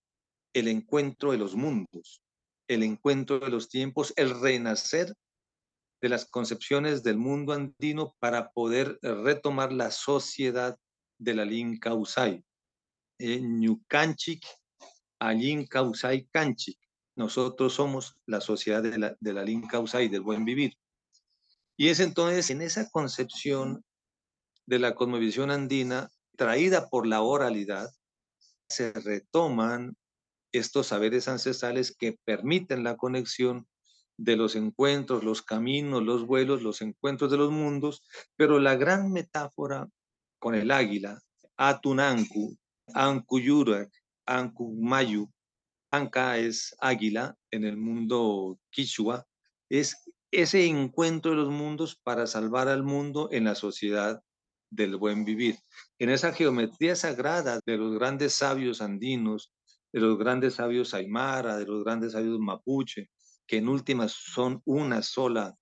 el 0.52 0.68
encuentro 0.68 1.32
de 1.32 1.38
los 1.38 1.54
mundos, 1.54 2.22
el 2.68 2.82
encuentro 2.82 3.38
de 3.38 3.48
los 3.48 3.70
tiempos, 3.70 4.12
el 4.16 4.38
renacer 4.38 5.14
de 6.02 6.08
las 6.10 6.26
concepciones 6.26 7.02
del 7.02 7.16
mundo 7.16 7.54
andino 7.54 8.14
para 8.18 8.50
poder 8.50 8.98
retomar 9.00 9.72
la 9.72 9.90
sociedad 9.90 10.76
de 11.18 11.34
la 11.34 11.46
Linca 11.46 11.94
Usay. 11.94 12.44
Ñucanchic, 13.18 14.44
Alinca 15.18 15.82
Usay 15.82 16.28
Canchic. 16.30 16.78
Nosotros 17.16 17.72
somos 17.72 18.16
la 18.26 18.42
sociedad 18.42 18.82
de 18.82 18.98
la, 18.98 19.16
de 19.18 19.32
la 19.32 19.80
Usay, 19.80 20.08
del 20.08 20.20
buen 20.20 20.44
vivir. 20.44 20.74
Y 21.78 21.88
es 21.88 22.00
entonces 22.00 22.50
en 22.50 22.60
esa 22.60 22.90
concepción 22.90 23.82
de 24.68 24.78
la 24.78 24.94
cosmovisión 24.94 25.50
andina 25.50 26.10
traída 26.36 26.90
por 26.90 27.06
la 27.06 27.22
oralidad, 27.22 27.90
se 28.68 28.92
retoman 28.92 29.96
estos 30.52 30.88
saberes 30.88 31.26
ancestrales 31.26 31.96
que 31.96 32.18
permiten 32.26 32.84
la 32.84 32.98
conexión 32.98 33.66
de 34.18 34.36
los 34.36 34.56
encuentros, 34.56 35.24
los 35.24 35.40
caminos, 35.40 36.02
los 36.02 36.26
vuelos, 36.26 36.60
los 36.60 36.82
encuentros 36.82 37.30
de 37.30 37.38
los 37.38 37.50
mundos, 37.50 38.02
pero 38.36 38.58
la 38.58 38.76
gran 38.76 39.10
metáfora 39.10 39.88
con 40.38 40.54
el 40.54 40.70
águila, 40.70 41.18
Atunanku, 41.56 42.54
Ankuyurak, 42.92 43.90
Ankumayu, 44.26 45.30
Anka 45.90 46.36
es 46.36 46.76
águila 46.78 47.34
en 47.50 47.64
el 47.64 47.78
mundo 47.78 48.58
quichua, 48.68 49.26
es 49.70 49.96
ese 50.30 50.66
encuentro 50.66 51.30
de 51.30 51.38
los 51.38 51.48
mundos 51.48 51.98
para 52.02 52.26
salvar 52.26 52.68
al 52.68 52.82
mundo 52.82 53.30
en 53.32 53.44
la 53.44 53.54
sociedad 53.54 54.22
del 54.70 54.96
buen 54.96 55.24
vivir. 55.24 55.56
En 55.98 56.10
esa 56.10 56.32
geometría 56.32 56.96
sagrada 56.96 57.60
de 57.64 57.76
los 57.76 57.94
grandes 57.98 58.34
sabios 58.34 58.80
andinos, 58.80 59.52
de 59.92 60.00
los 60.00 60.18
grandes 60.18 60.54
sabios 60.54 60.94
aymara, 60.94 61.56
de 61.56 61.66
los 61.66 61.84
grandes 61.84 62.12
sabios 62.12 62.38
mapuche, 62.38 63.10
que 63.46 63.56
en 63.56 63.68
últimas 63.68 64.12
son 64.12 64.60
una 64.64 65.02
sola 65.02 65.56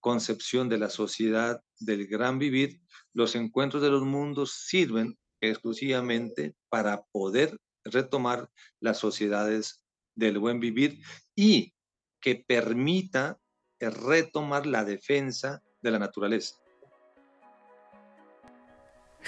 concepción 0.00 0.68
de 0.68 0.78
la 0.78 0.90
sociedad 0.90 1.60
del 1.78 2.06
gran 2.06 2.38
vivir, 2.38 2.80
los 3.12 3.34
encuentros 3.34 3.82
de 3.82 3.90
los 3.90 4.02
mundos 4.02 4.52
sirven 4.66 5.18
exclusivamente 5.40 6.54
para 6.68 7.02
poder 7.12 7.58
retomar 7.84 8.50
las 8.80 8.98
sociedades 8.98 9.84
del 10.14 10.38
buen 10.38 10.60
vivir 10.60 10.98
y 11.34 11.72
que 12.20 12.44
permita 12.46 13.38
retomar 13.80 14.66
la 14.66 14.84
defensa 14.84 15.62
de 15.80 15.90
la 15.90 15.98
naturaleza. 15.98 16.56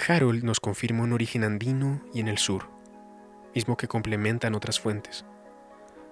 Harold 0.08 0.42
nos 0.42 0.58
confirma 0.60 1.04
un 1.04 1.12
origen 1.12 1.44
andino 1.44 2.02
y 2.12 2.20
en 2.20 2.28
el 2.28 2.38
sur, 2.38 2.68
mismo 3.54 3.76
que 3.76 3.88
complementan 3.88 4.54
otras 4.54 4.80
fuentes. 4.80 5.24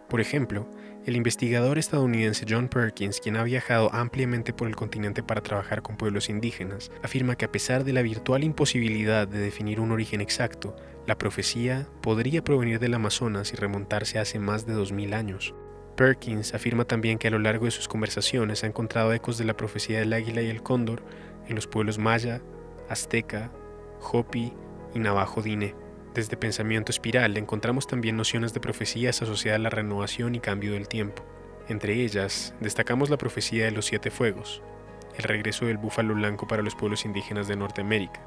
Por 0.08 0.20
ejemplo, 0.20 0.68
el 1.06 1.16
investigador 1.16 1.78
estadounidense 1.78 2.44
John 2.48 2.68
Perkins, 2.68 3.20
quien 3.20 3.36
ha 3.36 3.44
viajado 3.44 3.92
ampliamente 3.94 4.52
por 4.52 4.68
el 4.68 4.76
continente 4.76 5.22
para 5.22 5.40
trabajar 5.40 5.82
con 5.82 5.96
pueblos 5.96 6.28
indígenas, 6.28 6.90
afirma 7.02 7.36
que 7.36 7.46
a 7.46 7.52
pesar 7.52 7.84
de 7.84 7.92
la 7.92 8.02
virtual 8.02 8.44
imposibilidad 8.44 9.26
de 9.26 9.38
definir 9.38 9.80
un 9.80 9.92
origen 9.92 10.20
exacto, 10.20 10.76
la 11.06 11.16
profecía 11.16 11.88
podría 12.02 12.44
provenir 12.44 12.78
del 12.80 12.94
Amazonas 12.94 13.52
y 13.52 13.56
remontarse 13.56 14.18
hace 14.18 14.38
más 14.38 14.66
de 14.66 14.74
2000 14.74 15.14
años. 15.14 15.54
Perkins 15.96 16.54
afirma 16.54 16.84
también 16.84 17.18
que 17.18 17.28
a 17.28 17.30
lo 17.30 17.38
largo 17.38 17.64
de 17.64 17.70
sus 17.70 17.88
conversaciones 17.88 18.62
ha 18.62 18.66
encontrado 18.66 19.12
ecos 19.12 19.38
de 19.38 19.44
la 19.44 19.56
profecía 19.56 20.00
del 20.00 20.12
águila 20.12 20.42
y 20.42 20.48
el 20.48 20.62
cóndor 20.62 21.02
en 21.48 21.54
los 21.54 21.66
pueblos 21.66 21.98
maya, 21.98 22.42
azteca, 22.88 23.50
hopi 24.00 24.52
y 24.94 24.98
navajo 24.98 25.42
dine. 25.42 25.74
Desde 26.14 26.36
Pensamiento 26.36 26.90
Espiral 26.90 27.36
encontramos 27.36 27.86
también 27.86 28.16
nociones 28.16 28.52
de 28.52 28.60
profecías 28.60 29.22
asociadas 29.22 29.60
a 29.60 29.62
la 29.62 29.70
renovación 29.70 30.34
y 30.34 30.40
cambio 30.40 30.72
del 30.72 30.88
tiempo. 30.88 31.24
Entre 31.68 32.02
ellas, 32.02 32.54
destacamos 32.60 33.10
la 33.10 33.16
profecía 33.16 33.64
de 33.64 33.70
los 33.70 33.86
siete 33.86 34.10
fuegos, 34.10 34.60
el 35.16 35.22
regreso 35.22 35.66
del 35.66 35.78
búfalo 35.78 36.14
blanco 36.14 36.48
para 36.48 36.62
los 36.62 36.74
pueblos 36.74 37.04
indígenas 37.04 37.46
de 37.46 37.56
Norteamérica, 37.56 38.20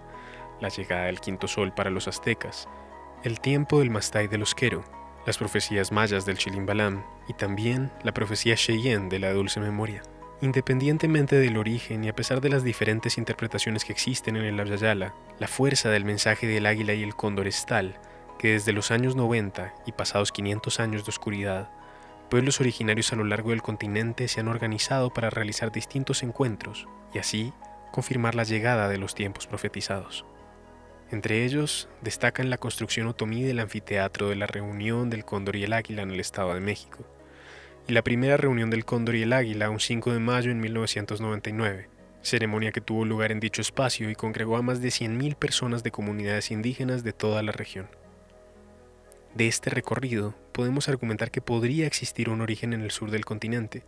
la 0.62 0.70
llegada 0.70 1.06
del 1.06 1.20
quinto 1.20 1.48
sol 1.48 1.74
para 1.74 1.90
los 1.90 2.08
aztecas, 2.08 2.70
el 3.24 3.42
tiempo 3.42 3.80
del 3.80 3.90
Mastay 3.90 4.28
de 4.28 4.38
los 4.38 4.56
Quero, 4.56 4.86
las 5.26 5.38
profecías 5.38 5.92
mayas 5.92 6.26
del 6.26 6.38
Chilimbalam 6.38 7.04
y 7.28 7.34
también 7.34 7.92
la 8.04 8.14
profecía 8.14 8.56
Cheyenne 8.56 9.10
de 9.10 9.20
la 9.20 9.34
Dulce 9.34 9.60
Memoria. 9.60 10.04
Independientemente 10.44 11.38
del 11.38 11.56
origen 11.56 12.04
y 12.04 12.10
a 12.10 12.16
pesar 12.18 12.42
de 12.42 12.50
las 12.50 12.66
diferentes 12.66 13.18
interpretaciones 13.18 13.86
que 13.86 13.94
existen 13.94 14.36
en 14.36 14.44
el 14.44 14.60
Abyayala, 14.60 15.14
la 15.40 15.48
fuerza 15.48 15.90
del 15.90 16.04
mensaje 16.04 16.48
del 16.48 16.66
águila 16.66 16.94
y 16.94 17.02
el 17.02 17.16
cóndor 17.16 17.48
es 17.48 17.66
tal 17.66 17.98
que 18.38 18.52
desde 18.52 18.74
los 18.74 18.92
años 18.92 19.16
90 19.16 19.74
y 19.86 19.94
pasados 19.94 20.34
500 20.34 20.82
años 20.82 21.06
de 21.06 21.12
oscuridad, 21.12 21.72
pueblos 22.30 22.60
originarios 22.60 23.14
a 23.14 23.16
lo 23.16 23.24
largo 23.24 23.52
del 23.52 23.62
continente 23.62 24.28
se 24.28 24.42
han 24.42 24.50
organizado 24.50 25.14
para 25.14 25.30
realizar 25.30 25.72
distintos 25.72 26.24
encuentros 26.24 26.90
y 27.14 27.20
así 27.20 27.54
confirmar 27.94 28.36
la 28.36 28.44
llegada 28.44 28.90
de 28.90 28.98
los 28.98 29.16
tiempos 29.16 29.48
profetizados. 29.48 30.26
Entre 31.10 31.46
ellos 31.46 31.88
destacan 32.02 32.50
la 32.50 32.58
construcción 32.58 33.08
otomí 33.08 33.44
del 33.44 33.60
anfiteatro 33.60 34.28
de 34.28 34.36
la 34.36 34.48
reunión 34.48 35.10
del 35.10 35.24
cóndor 35.24 35.56
y 35.56 35.64
el 35.64 35.72
águila 35.72 36.02
en 36.02 36.12
el 36.12 36.20
Estado 36.20 36.54
de 36.54 36.60
México, 36.60 37.06
y 37.88 37.94
la 37.94 38.02
primera 38.02 38.38
reunión 38.38 38.70
del 38.70 38.86
Cóndor 38.86 39.16
y 39.16 39.24
el 39.24 39.34
Águila 39.34 39.70
un 39.70 39.80
5 39.80 40.14
de 40.14 40.20
mayo 40.20 40.52
en 40.52 40.60
1999, 40.62 41.90
ceremonia 42.22 42.72
que 42.72 42.80
tuvo 42.80 43.04
lugar 43.04 43.32
en 43.32 43.42
dicho 43.42 43.62
espacio 43.62 44.10
y 44.10 44.16
congregó 44.16 44.56
a 44.56 44.62
más 44.62 44.82
de 44.82 44.88
100.000 44.88 45.36
personas 45.36 45.84
de 45.84 45.92
comunidades 45.92 46.52
indígenas 46.52 47.04
de 47.04 47.12
toda 47.12 47.44
la 47.44 47.52
región. 47.52 47.88
De 49.36 49.48
este 49.48 49.70
recorrido 49.70 50.34
podemos 50.54 50.88
argumentar 50.88 51.30
que 51.30 51.42
podría 51.42 51.86
existir 51.86 52.30
un 52.30 52.40
origen 52.40 52.72
en 52.72 52.82
el 52.82 52.92
sur 52.92 53.12
del 53.12 53.26
continente, 53.26 53.84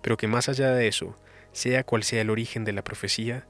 pero 0.00 0.16
que 0.16 0.28
más 0.28 0.48
allá 0.48 0.72
de 0.72 0.86
eso, 0.86 1.16
sea 1.52 1.82
cual 1.82 2.04
sea 2.04 2.20
el 2.20 2.30
origen 2.30 2.64
de 2.64 2.72
la 2.72 2.84
profecía, 2.84 3.48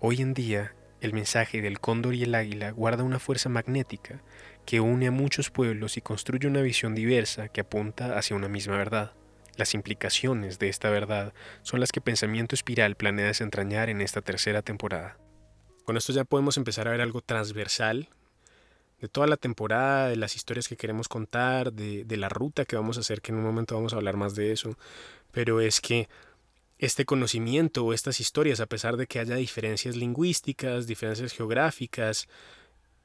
hoy 0.00 0.22
en 0.22 0.32
día 0.32 0.74
el 1.02 1.12
mensaje 1.12 1.60
del 1.60 1.80
cóndor 1.80 2.14
y 2.14 2.22
el 2.22 2.34
águila 2.34 2.70
guarda 2.70 3.02
una 3.02 3.18
fuerza 3.18 3.48
magnética 3.48 4.22
que 4.64 4.80
une 4.80 5.08
a 5.08 5.10
muchos 5.10 5.50
pueblos 5.50 5.96
y 5.96 6.00
construye 6.00 6.46
una 6.46 6.62
visión 6.62 6.94
diversa 6.94 7.48
que 7.48 7.60
apunta 7.60 8.16
hacia 8.16 8.36
una 8.36 8.48
misma 8.48 8.76
verdad. 8.76 9.12
Las 9.56 9.74
implicaciones 9.74 10.58
de 10.58 10.68
esta 10.68 10.90
verdad 10.90 11.34
son 11.62 11.80
las 11.80 11.92
que 11.92 12.00
Pensamiento 12.00 12.54
Espiral 12.54 12.96
planea 12.96 13.26
desentrañar 13.26 13.90
en 13.90 14.00
esta 14.00 14.22
tercera 14.22 14.62
temporada. 14.62 15.18
Con 15.84 15.96
esto 15.96 16.12
ya 16.12 16.24
podemos 16.24 16.56
empezar 16.56 16.88
a 16.88 16.92
ver 16.92 17.00
algo 17.00 17.20
transversal 17.20 18.08
de 19.00 19.08
toda 19.08 19.26
la 19.26 19.36
temporada, 19.36 20.08
de 20.08 20.16
las 20.16 20.36
historias 20.36 20.68
que 20.68 20.76
queremos 20.76 21.08
contar, 21.08 21.72
de, 21.72 22.16
la 22.16 22.28
ruta 22.28 22.64
que 22.64 22.76
vamos 22.76 22.96
a 22.96 23.00
hacer, 23.00 23.20
que 23.20 23.32
en 23.32 23.38
un 23.38 23.44
momento 23.44 23.74
vamos 23.74 23.92
a 23.92 23.96
hablar 23.96 24.16
más 24.16 24.36
de 24.36 24.52
eso, 24.52 24.78
pero 25.32 25.60
es 25.60 25.80
que 25.80 26.08
este 26.78 27.04
conocimiento 27.04 27.84
o 27.84 27.92
estas 27.92 28.20
historias, 28.20 28.60
a 28.60 28.66
pesar 28.66 28.96
de 28.96 29.08
que 29.08 29.18
haya 29.18 29.34
diferencias 29.34 29.96
lingüísticas, 29.96 30.86
diferencias 30.86 31.32
geográficas, 31.32 32.28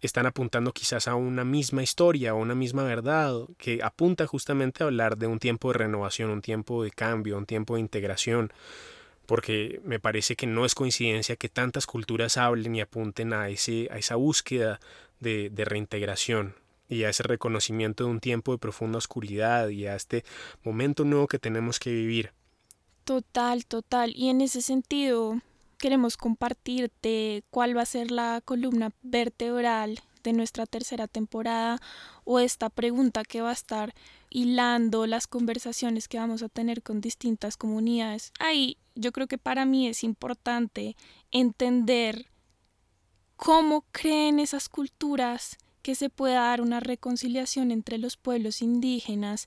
están 0.01 0.25
apuntando 0.25 0.73
quizás 0.73 1.07
a 1.07 1.15
una 1.15 1.43
misma 1.43 1.83
historia 1.83 2.33
o 2.33 2.37
una 2.37 2.55
misma 2.55 2.83
verdad 2.83 3.33
que 3.57 3.79
apunta 3.83 4.27
justamente 4.27 4.83
a 4.83 4.87
hablar 4.87 5.17
de 5.17 5.27
un 5.27 5.39
tiempo 5.39 5.71
de 5.71 5.79
renovación, 5.79 6.29
un 6.29 6.41
tiempo 6.41 6.83
de 6.83 6.91
cambio, 6.91 7.37
un 7.37 7.45
tiempo 7.45 7.75
de 7.75 7.81
integración, 7.81 8.51
porque 9.25 9.81
me 9.83 9.99
parece 9.99 10.35
que 10.35 10.47
no 10.47 10.65
es 10.65 10.75
coincidencia 10.75 11.35
que 11.35 11.49
tantas 11.49 11.85
culturas 11.85 12.37
hablen 12.37 12.75
y 12.75 12.81
apunten 12.81 13.33
a, 13.33 13.49
ese, 13.49 13.87
a 13.91 13.97
esa 13.97 14.15
búsqueda 14.15 14.79
de, 15.19 15.49
de 15.49 15.65
reintegración 15.65 16.55
y 16.89 17.03
a 17.03 17.09
ese 17.09 17.23
reconocimiento 17.23 18.05
de 18.05 18.11
un 18.11 18.19
tiempo 18.19 18.51
de 18.51 18.57
profunda 18.59 18.97
oscuridad 18.97 19.69
y 19.69 19.87
a 19.87 19.95
este 19.95 20.23
momento 20.63 21.03
nuevo 21.03 21.27
que 21.27 21.39
tenemos 21.39 21.79
que 21.79 21.91
vivir. 21.91 22.31
Total, 23.03 23.65
total. 23.65 24.13
Y 24.15 24.29
en 24.29 24.41
ese 24.41 24.61
sentido, 24.61 25.41
queremos 25.77 26.17
compartirte 26.17 27.43
cuál 27.49 27.77
va 27.77 27.83
a 27.83 27.85
ser 27.85 28.11
la 28.11 28.41
columna 28.43 28.91
vertebral 29.01 29.99
de 30.23 30.33
nuestra 30.33 30.65
tercera 30.65 31.07
temporada 31.07 31.79
o 32.25 32.39
esta 32.39 32.69
pregunta 32.69 33.23
que 33.23 33.41
va 33.41 33.51
a 33.51 33.53
estar 33.53 33.93
hilando 34.29 35.07
las 35.07 35.27
conversaciones 35.27 36.07
que 36.07 36.19
vamos 36.19 36.43
a 36.43 36.49
tener 36.49 36.83
con 36.83 36.99
distintas 36.99 37.55
comunidades. 37.55 38.33
Ahí 38.39 38.77
yo 38.95 39.11
creo 39.11 39.27
que 39.27 39.37
para 39.37 39.65
mí 39.65 39.87
es 39.87 40.03
importante 40.03 40.97
entender 41.31 42.25
cómo 43.37 43.85
creen 43.91 44.39
esas 44.39 44.67
culturas 44.67 45.57
que 45.81 45.95
se 45.95 46.09
pueda 46.09 46.41
dar 46.41 46.59
una 46.59 46.81
reconciliación 46.81 47.71
entre 47.71 47.97
los 47.97 48.17
pueblos 48.17 48.61
indígenas 48.61 49.45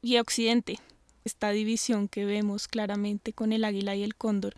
y 0.00 0.16
Occidente. 0.16 0.78
Esta 1.24 1.50
división 1.50 2.08
que 2.08 2.24
vemos 2.24 2.68
claramente 2.68 3.32
con 3.32 3.52
el 3.52 3.64
águila 3.64 3.94
y 3.96 4.02
el 4.02 4.14
cóndor 4.14 4.54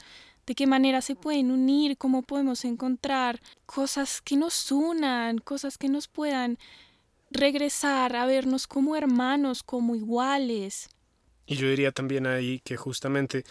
de 0.46 0.54
qué 0.54 0.66
manera 0.66 1.02
se 1.02 1.16
pueden 1.16 1.50
unir, 1.50 1.98
cómo 1.98 2.22
podemos 2.22 2.64
encontrar 2.64 3.40
cosas 3.66 4.20
que 4.20 4.36
nos 4.36 4.70
unan, 4.70 5.38
cosas 5.38 5.76
que 5.76 5.88
nos 5.88 6.06
puedan 6.08 6.58
regresar 7.30 8.14
a 8.14 8.26
vernos 8.26 8.66
como 8.66 8.96
hermanos, 8.96 9.62
como 9.62 9.96
iguales. 9.96 10.88
Y 11.46 11.56
yo 11.56 11.68
diría 11.68 11.92
también 11.92 12.26
ahí 12.26 12.60
que 12.64 12.76
justamente 12.76 13.44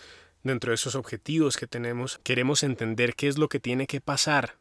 dentro 0.43 0.71
de 0.71 0.75
esos 0.75 0.95
objetivos 0.95 1.58
que 1.58 1.67
tenemos, 1.67 2.19
queremos 2.23 2.63
entender 2.63 3.15
qué 3.15 3.27
es 3.27 3.38
lo 3.38 3.49
que 3.49 3.60
tiene 3.60 3.88
que 3.88 3.99
pasar 3.99 4.58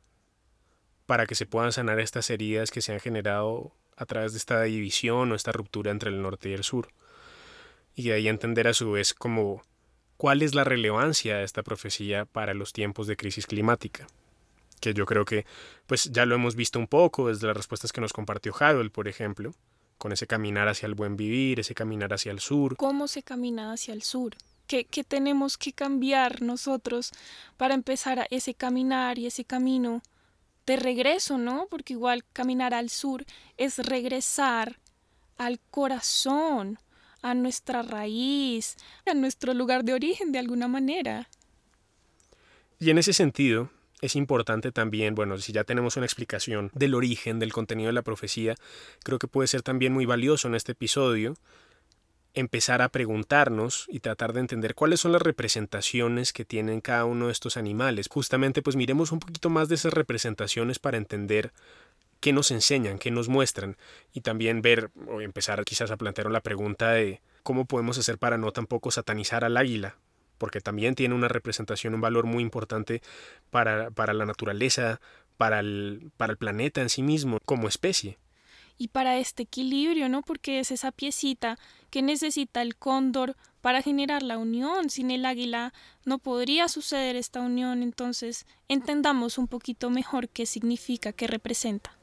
para 1.07 1.27
que 1.27 1.35
se 1.35 1.47
puedan 1.47 1.73
sanar 1.73 2.01
estas 2.01 2.31
heridas 2.31 2.71
que 2.71 2.81
se 2.81 2.93
han 2.93 3.01
generado 3.01 3.73
a 3.97 4.07
través 4.07 4.33
de 4.33 4.39
esta 4.39 4.63
división 4.63 5.31
o 5.31 5.35
esta 5.35 5.53
ruptura 5.53 5.91
entre 5.91 6.11
el 6.11 6.23
norte 6.23 6.49
y 6.49 6.55
el 6.55 6.65
sur. 6.65 6.89
Y 7.95 8.05
de 8.05 8.15
ahí 8.15 8.29
entender 8.29 8.67
a 8.67 8.75
su 8.75 8.91
vez 8.93 9.15
como 9.15 9.63
cuál 10.17 10.43
es 10.43 10.55
la 10.55 10.65
relevancia 10.65 11.37
de 11.37 11.45
esta 11.45 11.63
profecía 11.63 12.25
para 12.25 12.55
los 12.55 12.73
tiempos 12.73 13.07
de 13.07 13.17
crisis 13.17 13.47
climática 13.47 14.07
que 14.81 14.93
yo 14.93 15.07
creo 15.07 15.25
que 15.25 15.47
pues 15.87 16.11
ya 16.13 16.27
lo 16.27 16.35
hemos 16.35 16.57
visto 16.57 16.79
un 16.79 16.87
poco 16.87 17.29
desde 17.29 17.47
las 17.47 17.57
respuestas 17.57 17.93
que 17.93 18.03
nos 18.03 18.13
compartió 18.13 18.53
Harold, 18.59 18.91
por 18.91 19.09
ejemplo, 19.09 19.55
con 19.97 20.13
ese 20.13 20.27
caminar 20.27 20.69
hacia 20.69 20.87
el 20.87 20.95
buen 20.95 21.17
vivir, 21.17 21.61
ese 21.61 21.75
caminar 21.75 22.13
hacia 22.13 22.33
el 22.33 22.41
sur. 22.41 22.77
¿Cómo 22.77 23.09
se 23.09 23.23
camina 23.23 23.73
hacia 23.73 23.95
el 23.95 24.03
sur? 24.03 24.37
¿Qué, 24.67 24.85
qué 24.85 25.03
tenemos 25.03 25.57
que 25.57 25.73
cambiar 25.73 26.43
nosotros 26.43 27.13
para 27.57 27.75
empezar 27.75 28.19
a 28.19 28.27
ese 28.31 28.55
caminar 28.55 29.19
y 29.19 29.27
ese 29.27 29.45
camino 29.45 30.03
de 30.67 30.77
regreso, 30.77 31.39
¿no? 31.39 31.67
Porque 31.71 31.95
igual 31.95 32.25
caminar 32.33 32.75
al 32.75 32.91
sur 32.91 33.25
es 33.57 33.79
regresar 33.79 34.79
al 35.37 35.61
corazón, 35.71 36.79
a 37.25 37.35
nuestra 37.35 37.83
raíz, 37.83 38.77
a 39.07 39.15
nuestro 39.15 39.55
lugar 39.55 39.83
de 39.83 39.95
origen 39.95 40.31
de 40.31 40.39
alguna 40.39 40.69
manera. 40.69 41.31
Y 42.79 42.91
en 42.91 42.99
ese 42.99 43.15
sentido, 43.15 43.71
es 44.03 44.15
importante 44.15 44.73
también, 44.73 45.15
bueno, 45.15 45.39
si 45.39 45.53
ya 45.53 45.65
tenemos 45.65 45.97
una 45.97 46.05
explicación 46.05 46.71
del 46.75 46.95
origen, 46.95 47.39
del 47.39 47.51
contenido 47.51 47.87
de 47.87 47.95
la 47.95 48.03
profecía, 48.03 48.57
creo 49.03 49.19
que 49.19 49.27
puede 49.27 49.49
ser 49.49 49.63
también 49.63 49.95
muy 49.95 50.05
valioso 50.05 50.49
en 50.49 50.55
este 50.55 50.73
episodio 50.73 51.35
empezar 52.35 52.83
a 52.83 52.91
preguntarnos 52.91 53.87
y 53.89 54.01
tratar 54.01 54.33
de 54.33 54.41
entender 54.41 54.75
cuáles 54.75 55.01
son 55.01 55.13
las 55.13 55.23
representaciones 55.23 56.33
que 56.33 56.45
tienen 56.45 56.81
cada 56.81 57.05
uno 57.07 57.27
de 57.27 57.33
estos 57.33 57.57
animales. 57.57 58.09
Justamente 58.11 58.61
pues 58.61 58.77
miremos 58.77 59.13
un 59.13 59.21
poquito 59.21 59.49
más 59.49 59.69
de 59.69 59.77
esas 59.77 59.95
representaciones 59.95 60.79
para 60.79 60.99
entender 60.99 61.53
qué 62.25 62.33
nos 62.33 62.51
enseñan, 62.51 62.99
qué 62.99 63.11
nos 63.11 63.29
muestran 63.29 63.77
y 64.15 64.23
también 64.23 64.63
ver 64.63 64.91
o 65.09 65.21
empezar 65.21 65.63
quizás 65.67 65.91
a 65.91 65.99
plantear 65.99 66.31
la 66.31 66.41
pregunta 66.41 66.93
de 66.93 67.21
cómo 67.43 67.67
podemos 67.67 67.99
hacer 67.99 68.17
para 68.17 68.39
no 68.39 68.51
tampoco 68.51 68.91
satanizar 68.91 69.45
al 69.45 69.59
águila, 69.59 69.99
porque 70.39 70.63
también 70.63 70.95
tiene 70.95 71.15
una 71.15 71.29
representación, 71.29 71.93
un 71.93 72.01
valor 72.01 72.25
muy 72.25 72.43
importante 72.43 73.03
para, 73.51 73.91
para 73.91 74.15
la 74.15 74.25
naturaleza, 74.25 75.03
para 75.37 75.61
el, 75.61 76.13
para 76.17 76.31
el 76.31 76.39
planeta 76.39 76.81
en 76.81 76.89
sí 76.89 77.03
mismo, 77.03 77.41
como 77.45 77.69
especie. 77.69 78.17
Y 78.79 78.89
para 78.89 79.19
este 79.19 79.43
equilibrio, 79.43 80.09
¿no? 80.09 80.23
Porque 80.23 80.61
es 80.61 80.71
esa 80.71 80.93
piecita 80.93 81.59
que 81.91 82.01
necesita 82.01 82.63
el 82.63 82.75
cóndor 82.75 83.37
para 83.61 83.83
generar 83.83 84.23
la 84.23 84.39
unión. 84.39 84.89
Sin 84.89 85.11
el 85.11 85.27
águila 85.27 85.75
no 86.07 86.19
podría 86.19 86.69
suceder 86.69 87.17
esta 87.17 87.41
unión. 87.41 87.83
Entonces, 87.83 88.47
entendamos 88.67 89.37
un 89.37 89.47
poquito 89.47 89.91
mejor 89.91 90.31
qué 90.31 90.47
significa, 90.47 91.13
qué 91.13 91.27
representa. 91.27 91.99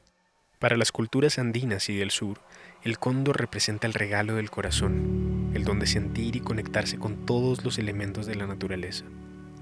Para 0.62 0.76
las 0.76 0.92
culturas 0.92 1.40
andinas 1.40 1.88
y 1.88 1.96
del 1.96 2.12
sur, 2.12 2.38
el 2.84 2.96
cóndor 3.00 3.40
representa 3.40 3.88
el 3.88 3.94
regalo 3.94 4.36
del 4.36 4.48
corazón. 4.48 5.50
el 5.54 5.64
don 5.64 5.80
de 5.80 5.88
sentir 5.88 6.36
y 6.36 6.40
conectarse 6.40 6.98
con 6.98 7.26
todos 7.26 7.64
los 7.64 7.78
elementos 7.78 8.26
de 8.26 8.36
la 8.36 8.46
naturaleza, 8.46 9.04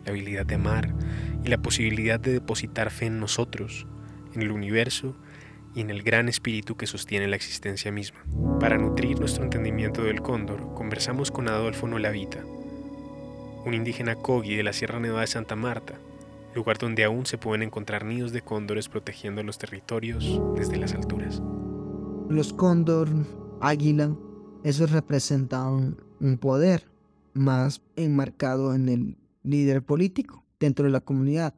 la 0.05 0.11
habilidad 0.11 0.45
de 0.45 0.57
amar 0.57 0.95
y 1.43 1.49
la 1.49 1.57
posibilidad 1.57 2.21
de 2.21 2.35
depositar 2.35 2.91
fe 2.91 3.07
en 3.07 3.19
nosotros, 3.19 3.87
en 4.35 4.43
el 4.43 4.53
universo 4.53 5.17
y 5.75 5.81
en 5.81 5.89
el 5.89 6.03
gran 6.03 6.29
espíritu 6.29 6.77
que 6.77 6.87
sostiene 6.87 7.29
la 7.29 7.37
existencia 7.37 7.91
misma. 7.91 8.21
Para 8.61 8.77
nutrir 8.77 9.19
nuestro 9.19 9.43
entendimiento 9.43 10.05
del 10.05 10.21
cóndor, 10.21 10.75
conversamos 10.75 11.31
con 11.31 11.49
Adolfo 11.49 11.89
Nolavita, 11.89 12.45
un 13.65 13.73
indígena 13.73 14.17
Kogi 14.17 14.55
de 14.55 14.65
la 14.65 14.75
Sierra 14.75 15.01
Nevada 15.01 15.23
de 15.23 15.29
Santa 15.29 15.57
Marta, 15.57 15.95
lugar 16.55 16.79
donde 16.79 17.05
aún 17.05 17.27
se 17.27 17.39
pueden 17.39 17.63
encontrar 17.63 18.05
nidos 18.05 18.33
de 18.33 18.43
cóndores 18.43 18.89
protegiendo 18.89 19.43
los 19.43 19.59
territorios 19.59 20.41
desde 20.55 20.77
las 20.77 20.95
alturas. 20.95 21.43
Los 22.29 22.53
cóndor, 22.53 23.09
águila, 23.61 24.17
eso 24.63 24.87
representa 24.87 25.69
un, 25.69 25.97
poder 26.39 26.85
más 27.33 27.83
enmarcado 27.97 28.75
en 28.75 28.89
el 28.89 29.17
líder 29.43 29.83
político 29.83 30.45
dentro 30.59 30.85
de 30.85 30.91
la 30.91 31.01
comunidad. 31.01 31.55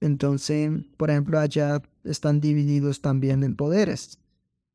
Entonces, 0.00 0.70
por 0.96 1.10
ejemplo, 1.10 1.38
allá 1.38 1.82
están 2.04 2.40
divididos 2.40 3.02
también 3.02 3.44
en 3.44 3.56
poderes. 3.56 4.18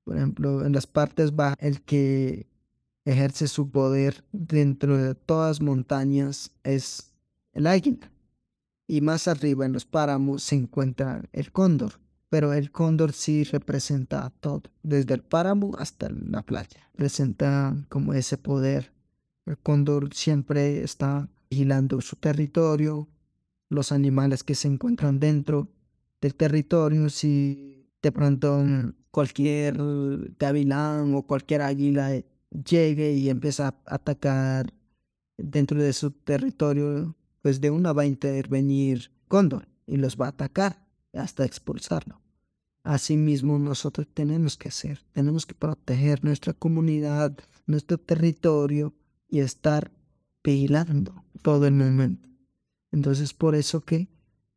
Por 0.03 0.17
ejemplo, 0.17 0.65
en 0.65 0.73
las 0.73 0.85
partes 0.85 1.35
bajas, 1.35 1.57
el 1.61 1.81
que 1.81 2.45
ejerce 3.05 3.47
su 3.47 3.71
poder 3.71 4.23
dentro 4.31 4.97
de 4.97 5.15
todas 5.15 5.61
montañas 5.61 6.51
es 6.63 7.11
el 7.53 7.67
águila. 7.67 8.12
Y 8.93 9.01
más 9.01 9.27
arriba 9.27 9.65
en 9.65 9.73
los 9.73 9.85
páramos 9.85 10.43
se 10.43 10.53
encuentra 10.53 11.23
el 11.33 11.51
cóndor. 11.51 11.93
Pero 12.29 12.53
el 12.53 12.69
cóndor 12.69 13.11
sí 13.11 13.43
representa 13.43 14.31
todo, 14.39 14.61
desde 14.83 15.15
el 15.15 15.23
páramo 15.23 15.71
hasta 15.79 16.09
la 16.11 16.43
playa. 16.43 16.91
Presenta 16.95 17.75
como 17.89 18.13
ese 18.13 18.37
poder. 18.37 18.93
El 19.47 19.57
cóndor 19.57 20.13
siempre 20.13 20.83
está 20.83 21.27
vigilando 21.49 22.01
su 22.01 22.17
territorio, 22.17 23.07
los 23.67 23.91
animales 23.91 24.43
que 24.43 24.53
se 24.53 24.67
encuentran 24.67 25.19
dentro 25.19 25.69
del 26.21 26.35
territorio. 26.35 27.09
Si 27.09 27.89
de 27.99 28.11
pronto 28.11 28.63
cualquier 29.09 29.75
gavilán 30.37 31.15
o 31.15 31.23
cualquier 31.23 31.63
águila 31.63 32.11
llegue 32.51 33.13
y 33.13 33.29
empieza 33.29 33.69
a 33.69 33.95
atacar 33.95 34.71
dentro 35.35 35.81
de 35.81 35.93
su 35.93 36.11
territorio, 36.11 37.15
pues 37.43 37.59
de 37.61 37.69
una 37.69 37.91
va 37.91 38.03
a 38.03 38.07
intervenir 38.07 39.11
Cóndor 39.27 39.67
y 39.85 39.97
los 39.97 40.15
va 40.15 40.27
a 40.27 40.29
atacar 40.29 40.87
hasta 41.11 41.45
expulsarlo. 41.45 42.21
Asimismo, 42.83 43.59
nosotros 43.59 44.07
tenemos 44.13 44.57
que 44.57 44.69
hacer, 44.69 45.01
tenemos 45.11 45.45
que 45.45 45.53
proteger 45.53 46.23
nuestra 46.23 46.53
comunidad, 46.53 47.37
nuestro 47.67 47.97
territorio 47.97 48.93
y 49.29 49.39
estar 49.39 49.91
vigilando 50.43 51.23
todo 51.41 51.67
el 51.67 51.73
momento. 51.73 52.29
Entonces, 52.91 53.33
por 53.33 53.55
eso 53.55 53.81
que 53.81 54.07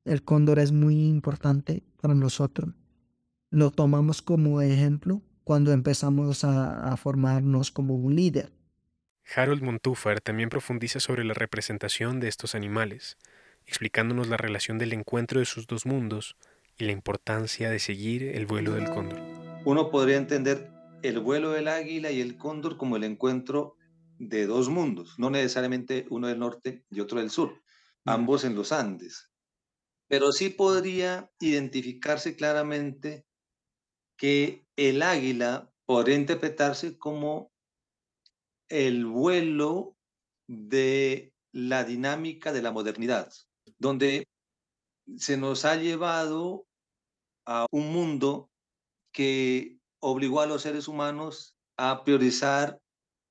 el 0.05 0.23
cóndor 0.23 0.61
es 0.61 0.71
muy 0.71 1.07
importante 1.07 1.83
para 2.01 2.15
nosotros. 2.15 2.73
Lo 3.51 3.73
tomamos 3.73 4.23
como 4.23 4.61
ejemplo 4.61 5.23
cuando 5.43 5.73
empezamos 5.73 6.45
a, 6.45 6.93
a 6.93 6.97
formarnos 6.97 7.73
como 7.73 7.97
un 7.97 8.15
líder. 8.15 8.53
Harold 9.35 9.63
Montúfar 9.63 10.21
también 10.21 10.49
profundiza 10.49 11.01
sobre 11.01 11.25
la 11.25 11.35
representación 11.35 12.21
de 12.21 12.29
estos 12.29 12.55
animales, 12.55 13.19
explicándonos 13.67 14.29
la 14.29 14.37
relación 14.37 14.79
del 14.79 14.93
encuentro 14.93 15.41
de 15.41 15.47
sus 15.47 15.67
dos 15.67 15.85
mundos 15.85 16.37
y 16.79 16.85
la 16.85 16.93
importancia 16.93 17.71
de 17.71 17.79
seguir 17.79 18.23
el 18.23 18.47
vuelo 18.47 18.73
del 18.73 18.89
cóndor. 18.89 19.21
Uno 19.65 19.91
podría 19.91 20.17
entender 20.17 20.71
el 21.03 21.19
vuelo 21.19 21.51
del 21.51 21.69
águila 21.69 22.11
y 22.11 22.21
el 22.21 22.37
cóndor 22.37 22.77
como 22.77 22.97
el 22.97 23.05
encuentro 23.05 23.77
de 24.19 24.47
dos 24.47 24.69
mundos, 24.69 25.15
no 25.19 25.29
necesariamente 25.31 26.07
uno 26.11 26.29
del 26.29 26.39
norte 26.39 26.85
y 26.91 27.01
otro 27.01 27.19
del 27.19 27.31
sur, 27.31 27.63
ambos 28.05 28.45
en 28.45 28.55
los 28.55 28.73
Andes. 28.73 29.31
Pero 30.09 30.31
sí 30.33 30.51
podría 30.51 31.31
identificarse 31.41 32.37
claramente 32.37 33.27
que 34.17 34.67
el 34.77 35.03
águila 35.03 35.73
podría 35.85 36.17
interpretarse 36.17 36.97
como 36.97 37.53
el 38.69 39.07
vuelo 39.07 39.97
de 40.49 41.33
la 41.53 41.85
dinámica 41.85 42.53
de 42.53 42.63
la 42.63 42.73
modernidad, 42.73 43.33
donde 43.79 44.29
se 45.17 45.37
nos 45.37 45.65
ha 45.65 45.77
llevado 45.77 46.67
a 47.47 47.67
un 47.71 47.93
mundo 47.93 48.51
que 49.13 49.79
obligó 50.01 50.41
a 50.41 50.47
los 50.47 50.63
seres 50.63 50.89
humanos 50.89 51.57
a 51.77 52.05
priorizar 52.05 52.81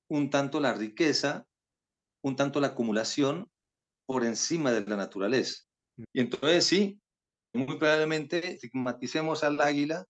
un 0.09 0.29
tanto 0.29 0.59
la 0.59 0.73
riqueza, 0.73 1.45
un 2.23 2.35
tanto 2.35 2.59
la 2.59 2.67
acumulación 2.67 3.49
por 4.05 4.23
encima 4.23 4.71
de 4.71 4.85
la 4.85 4.95
naturaleza. 4.95 5.63
Y 6.13 6.21
entonces 6.21 6.65
sí, 6.65 6.99
muy 7.53 7.77
probablemente 7.77 8.53
estigmaticemos 8.53 9.43
al 9.43 9.59
águila 9.61 10.05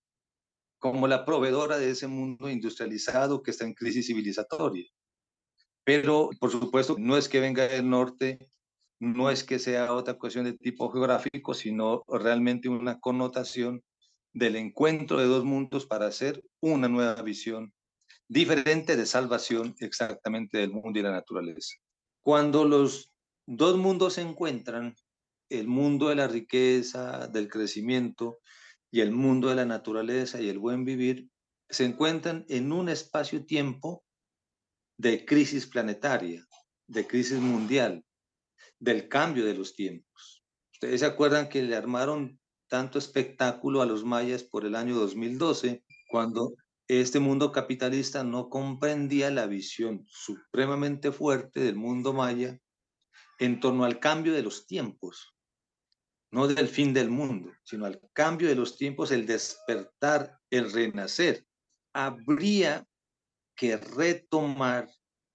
como 0.79 1.07
la 1.07 1.25
proveedora 1.25 1.77
de 1.77 1.91
ese 1.91 2.07
mundo 2.07 2.49
industrializado 2.49 3.41
que 3.41 3.51
está 3.51 3.65
en 3.65 3.73
crisis 3.73 4.07
civilizatoria. 4.07 4.85
Pero, 5.85 6.31
por 6.39 6.51
supuesto, 6.51 6.95
no 6.99 7.15
es 7.15 7.29
que 7.29 7.39
venga 7.39 7.67
del 7.67 7.89
norte, 7.89 8.39
no 8.99 9.29
es 9.29 9.43
que 9.43 9.59
sea 9.59 9.93
otra 9.93 10.15
cuestión 10.15 10.45
de 10.45 10.53
tipo 10.53 10.89
geográfico, 10.91 11.53
sino 11.53 12.03
realmente 12.07 12.69
una 12.69 12.99
connotación 12.99 13.83
del 14.33 14.55
encuentro 14.55 15.19
de 15.19 15.25
dos 15.25 15.45
mundos 15.45 15.85
para 15.85 16.07
hacer 16.07 16.43
una 16.59 16.89
nueva 16.89 17.21
visión 17.21 17.73
diferente 18.27 18.97
de 18.97 19.05
salvación 19.05 19.75
exactamente 19.79 20.57
del 20.57 20.71
mundo 20.71 20.99
y 20.99 21.03
la 21.03 21.11
naturaleza. 21.11 21.75
Cuando 22.23 22.65
los 22.65 23.11
dos 23.45 23.77
mundos 23.77 24.15
se 24.15 24.21
encuentran, 24.21 24.95
el 25.49 25.67
mundo 25.67 26.09
de 26.09 26.15
la 26.15 26.27
riqueza, 26.27 27.27
del 27.27 27.47
crecimiento 27.47 28.39
y 28.91 29.01
el 29.01 29.11
mundo 29.11 29.49
de 29.49 29.55
la 29.55 29.65
naturaleza 29.65 30.41
y 30.41 30.49
el 30.49 30.57
buen 30.57 30.85
vivir, 30.85 31.29
se 31.69 31.85
encuentran 31.85 32.45
en 32.49 32.71
un 32.71 32.89
espacio-tiempo 32.89 34.04
de 34.97 35.25
crisis 35.25 35.65
planetaria, 35.67 36.45
de 36.87 37.07
crisis 37.07 37.39
mundial, 37.39 38.03
del 38.79 39.07
cambio 39.07 39.45
de 39.45 39.55
los 39.55 39.75
tiempos. 39.75 40.43
Ustedes 40.73 40.99
se 41.01 41.05
acuerdan 41.05 41.49
que 41.49 41.63
le 41.63 41.75
armaron 41.75 42.39
tanto 42.67 42.99
espectáculo 42.99 43.81
a 43.81 43.85
los 43.85 44.03
mayas 44.03 44.43
por 44.43 44.65
el 44.65 44.75
año 44.75 44.95
2012, 44.95 45.83
cuando 46.09 46.53
este 46.87 47.19
mundo 47.19 47.51
capitalista 47.51 48.23
no 48.23 48.49
comprendía 48.49 49.31
la 49.31 49.47
visión 49.47 50.05
supremamente 50.07 51.11
fuerte 51.11 51.59
del 51.59 51.75
mundo 51.75 52.13
maya 52.13 52.59
en 53.39 53.59
torno 53.59 53.85
al 53.85 53.99
cambio 53.99 54.33
de 54.33 54.43
los 54.43 54.67
tiempos, 54.67 55.35
no 56.31 56.47
del 56.47 56.67
fin 56.67 56.93
del 56.93 57.09
mundo, 57.09 57.51
sino 57.63 57.85
al 57.85 57.99
cambio 58.13 58.47
de 58.47 58.55
los 58.55 58.77
tiempos, 58.77 59.11
el 59.11 59.25
despertar, 59.25 60.39
el 60.49 60.71
renacer. 60.71 61.45
Habría 61.93 62.85
que 63.55 63.77
retomar 63.77 64.89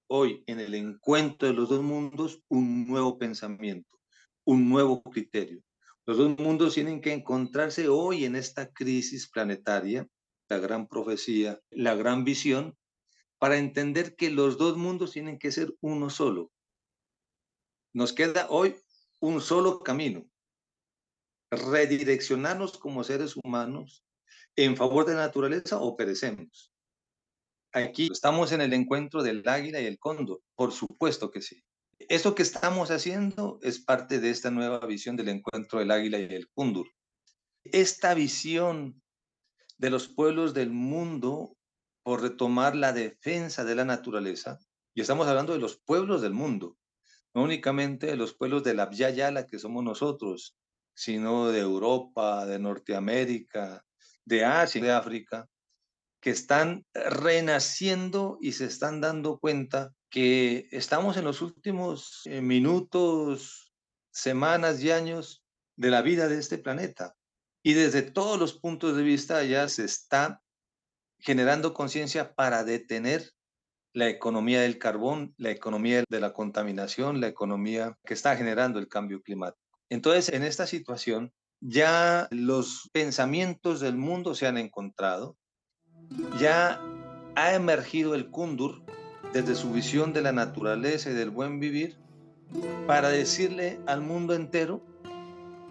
hoy 0.09 0.43
en 0.47 0.61
el 0.61 0.75
encuentro 0.75 1.49
de 1.49 1.55
los 1.55 1.69
dos 1.69 1.83
mundos 1.83 2.43
un 2.49 2.87
nuevo 2.87 3.19
pensamiento, 3.19 3.99
un 4.45 4.69
nuevo 4.69 5.03
criterio. 5.03 5.63
Los 6.07 6.19
dos 6.19 6.39
mundos 6.39 6.75
tienen 6.75 7.01
que 7.01 7.13
encontrarse 7.13 7.89
hoy 7.89 8.25
en 8.25 8.37
esta 8.37 8.73
crisis 8.73 9.31
planetaria, 9.31 10.09
la 10.49 10.59
gran 10.59 10.89
profecía, 10.89 11.61
la 11.71 11.95
gran 11.95 12.25
visión, 12.25 12.77
para 13.39 13.57
entender 13.57 14.17
que 14.17 14.31
los 14.31 14.59
dos 14.59 14.77
mundos 14.77 15.13
tienen 15.13 15.39
que 15.39 15.53
ser 15.53 15.73
uno 15.81 16.11
solo. 16.11 16.51
Nos 17.93 18.13
queda 18.13 18.49
hoy 18.51 18.77
un 19.21 19.41
solo 19.41 19.81
camino, 19.81 20.27
redireccionarnos 21.51 22.79
como 22.79 23.05
seres 23.05 23.37
humanos 23.37 24.05
en 24.57 24.77
favor 24.77 25.07
de 25.07 25.15
la 25.15 25.27
naturaleza 25.27 25.81
o 25.81 25.97
perecemos. 25.97 26.70
Aquí 27.73 28.09
estamos 28.11 28.51
en 28.51 28.61
el 28.61 28.73
encuentro 28.73 29.23
del 29.23 29.47
águila 29.49 29.81
y 29.81 29.87
el 29.87 29.99
cóndor, 29.99 30.43
por 30.57 30.73
supuesto 30.73 31.31
que 31.31 31.41
sí. 31.41 31.63
Esto 31.99 32.35
que 32.35 32.43
estamos 32.43 32.91
haciendo 32.91 33.61
es 33.63 33.79
parte 33.79 34.19
de 34.19 34.31
esta 34.31 34.51
nueva 34.51 34.85
visión 34.87 35.17
del 35.17 35.29
encuentro 35.29 35.79
del 35.79 35.93
águila 35.93 36.19
y 36.19 36.25
el 36.25 36.49
cóndor. 36.49 36.89
Esta 37.63 38.15
visión 38.15 39.01
de 39.79 39.91
los 39.91 40.09
pueblos 40.09 40.53
del 40.53 40.71
mundo 40.71 41.57
por 42.03 42.23
retomar 42.23 42.75
la 42.75 42.93
defensa 42.93 43.65
de 43.65 43.75
la 43.77 43.85
naturaleza, 43.85 44.59
y 44.95 45.03
estamos 45.03 45.29
hablando 45.29 45.53
de 45.53 45.61
los 45.61 45.79
pueblos 45.79 46.23
del 46.23 46.33
mundo, 46.33 46.77
no 47.35 47.43
únicamente 47.45 48.07
de 48.07 48.17
los 48.17 48.35
pueblos 48.35 48.65
de 48.65 48.75
la 48.75 48.91
Yala 48.91 49.47
que 49.47 49.59
somos 49.61 49.85
nosotros, 49.85 50.57
sino 50.95 51.49
de 51.49 51.61
Europa, 51.61 52.47
de 52.47 52.59
Norteamérica, 52.59 53.85
de 54.25 54.45
Asia, 54.45 54.83
de 54.83 54.91
África, 54.91 55.49
que 56.21 56.31
están 56.31 56.85
renaciendo 56.93 58.39
y 58.41 58.53
se 58.53 58.67
están 58.67 59.01
dando 59.01 59.39
cuenta 59.39 59.95
que 60.11 60.69
estamos 60.71 61.17
en 61.17 61.25
los 61.25 61.41
últimos 61.41 62.23
eh, 62.27 62.41
minutos, 62.41 63.73
semanas 64.13 64.83
y 64.83 64.91
años 64.91 65.45
de 65.77 65.91
la 65.91 66.03
vida 66.03 66.29
de 66.29 66.39
este 66.39 66.59
planeta. 66.59 67.15
Y 67.63 67.75
desde 67.75 68.03
todos 68.03 68.39
los 68.39 68.55
puntos 68.55 68.97
de 68.97 69.03
vista 69.03 69.43
ya 69.45 69.69
se 69.69 69.85
está 69.85 70.43
generando 71.19 71.75
conciencia 71.75 72.35
para 72.35 72.65
detener 72.65 73.31
la 73.93 74.09
economía 74.09 74.63
del 74.63 74.79
carbón, 74.79 75.35
la 75.37 75.51
economía 75.51 76.05
de 76.09 76.21
la 76.21 76.33
contaminación, 76.33 77.21
la 77.21 77.29
economía 77.29 77.99
que 78.05 78.15
está 78.15 78.37
generando 78.37 78.79
el 78.79 78.89
cambio 78.89 79.21
climático. 79.23 79.79
Entonces, 79.89 80.33
en 80.33 80.45
esta 80.45 80.67
situación, 80.67 81.33
ya 81.61 82.29
los 82.31 82.89
pensamientos 82.93 83.81
del 83.81 83.97
mundo 83.97 84.35
se 84.35 84.47
han 84.47 84.57
encontrado, 84.57 85.37
ya 86.39 86.81
ha 87.35 87.55
emergido 87.55 88.15
el 88.15 88.31
Kundur 88.31 88.83
desde 89.33 89.55
su 89.55 89.73
visión 89.73 90.13
de 90.13 90.23
la 90.23 90.33
naturaleza 90.33 91.11
y 91.11 91.15
del 91.15 91.31
buen 91.31 91.61
vivir 91.61 91.97
para 92.87 93.09
decirle 93.11 93.79
al 93.87 94.01
mundo 94.01 94.35
entero 94.35 94.83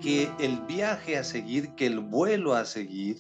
que 0.01 0.29
el 0.39 0.59
viaje 0.61 1.17
a 1.17 1.23
seguir, 1.23 1.75
que 1.75 1.85
el 1.85 1.99
vuelo 1.99 2.55
a 2.55 2.63
seguir, 2.63 3.17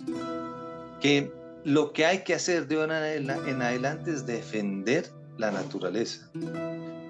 que 1.01 1.31
lo 1.65 1.91
que 1.91 2.05
hay 2.05 2.23
que 2.23 2.33
hacer 2.33 2.67
de 2.67 2.79
ahora 2.79 3.13
en 3.13 3.61
adelante 3.61 4.11
es 4.11 4.25
defender 4.25 5.11
la 5.37 5.51
naturaleza, 5.51 6.31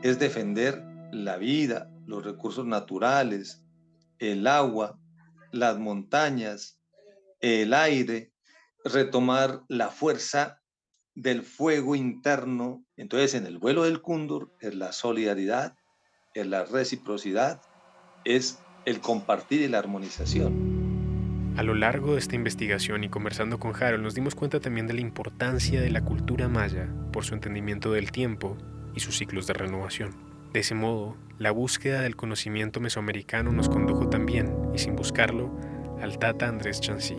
es 0.01 0.17
defender 0.17 0.83
la 1.11 1.37
vida, 1.37 1.91
los 2.07 2.23
recursos 2.23 2.65
naturales, 2.65 3.63
el 4.17 4.47
agua, 4.47 4.99
las 5.51 5.77
montañas, 5.77 6.79
el 7.41 7.73
aire, 7.73 8.31
retomar 8.83 9.61
la 9.67 9.89
fuerza 9.89 10.61
del 11.15 11.43
fuego 11.43 11.95
interno. 11.95 12.85
Entonces, 12.95 13.33
en 13.33 13.45
el 13.45 13.57
vuelo 13.57 13.83
del 13.83 14.01
cóndor 14.01 14.51
es 14.61 14.75
la 14.75 14.91
solidaridad, 14.91 15.75
es 16.33 16.47
la 16.47 16.65
reciprocidad, 16.65 17.61
es 18.23 18.59
el 18.85 19.01
compartir 19.01 19.61
y 19.61 19.67
la 19.67 19.79
armonización. 19.79 20.79
A 21.57 21.63
lo 21.63 21.73
largo 21.73 22.13
de 22.13 22.19
esta 22.19 22.35
investigación 22.35 23.03
y 23.03 23.09
conversando 23.09 23.59
con 23.59 23.75
Harold 23.75 24.03
nos 24.03 24.15
dimos 24.15 24.33
cuenta 24.33 24.61
también 24.61 24.87
de 24.87 24.93
la 24.93 25.01
importancia 25.01 25.81
de 25.81 25.89
la 25.89 26.05
cultura 26.05 26.47
maya 26.47 26.87
por 27.11 27.25
su 27.25 27.33
entendimiento 27.33 27.91
del 27.91 28.11
tiempo 28.11 28.57
y 28.95 29.01
sus 29.01 29.17
ciclos 29.17 29.45
de 29.45 29.53
renovación. 29.53 30.15
De 30.53 30.61
ese 30.61 30.73
modo, 30.73 31.17
la 31.37 31.51
búsqueda 31.51 32.01
del 32.01 32.15
conocimiento 32.15 32.79
mesoamericano 32.79 33.51
nos 33.51 33.67
condujo 33.67 34.09
también, 34.09 34.55
y 34.73 34.79
sin 34.79 34.95
buscarlo, 34.95 35.51
al 36.01 36.17
Tata 36.17 36.47
Andrés 36.47 36.79
Chansí, 36.79 37.17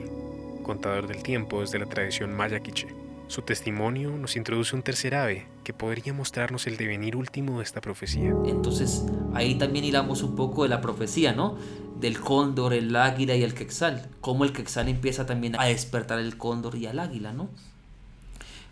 contador 0.70 1.08
del 1.08 1.24
tiempo 1.24 1.62
desde 1.62 1.80
la 1.80 1.86
tradición 1.86 2.32
maya 2.32 2.60
quiche. 2.60 2.86
Su 3.26 3.42
testimonio 3.42 4.16
nos 4.16 4.36
introduce 4.36 4.76
un 4.76 4.84
tercer 4.84 5.16
ave 5.16 5.48
que 5.64 5.72
podría 5.72 6.12
mostrarnos 6.12 6.68
el 6.68 6.76
devenir 6.76 7.16
último 7.16 7.58
de 7.58 7.64
esta 7.64 7.80
profecía. 7.80 8.32
Entonces 8.46 9.04
ahí 9.34 9.56
también 9.56 9.84
hilamos 9.84 10.22
un 10.22 10.36
poco 10.36 10.62
de 10.62 10.68
la 10.68 10.80
profecía, 10.80 11.32
¿no? 11.32 11.58
Del 11.98 12.20
cóndor, 12.20 12.72
el 12.72 12.94
águila 12.94 13.34
y 13.34 13.42
el 13.42 13.52
quexal. 13.52 14.08
Cómo 14.20 14.44
el 14.44 14.52
quexal 14.52 14.88
empieza 14.88 15.26
también 15.26 15.58
a 15.58 15.64
despertar 15.64 16.20
el 16.20 16.36
cóndor 16.36 16.76
y 16.76 16.86
al 16.86 17.00
águila, 17.00 17.32
¿no? 17.32 17.48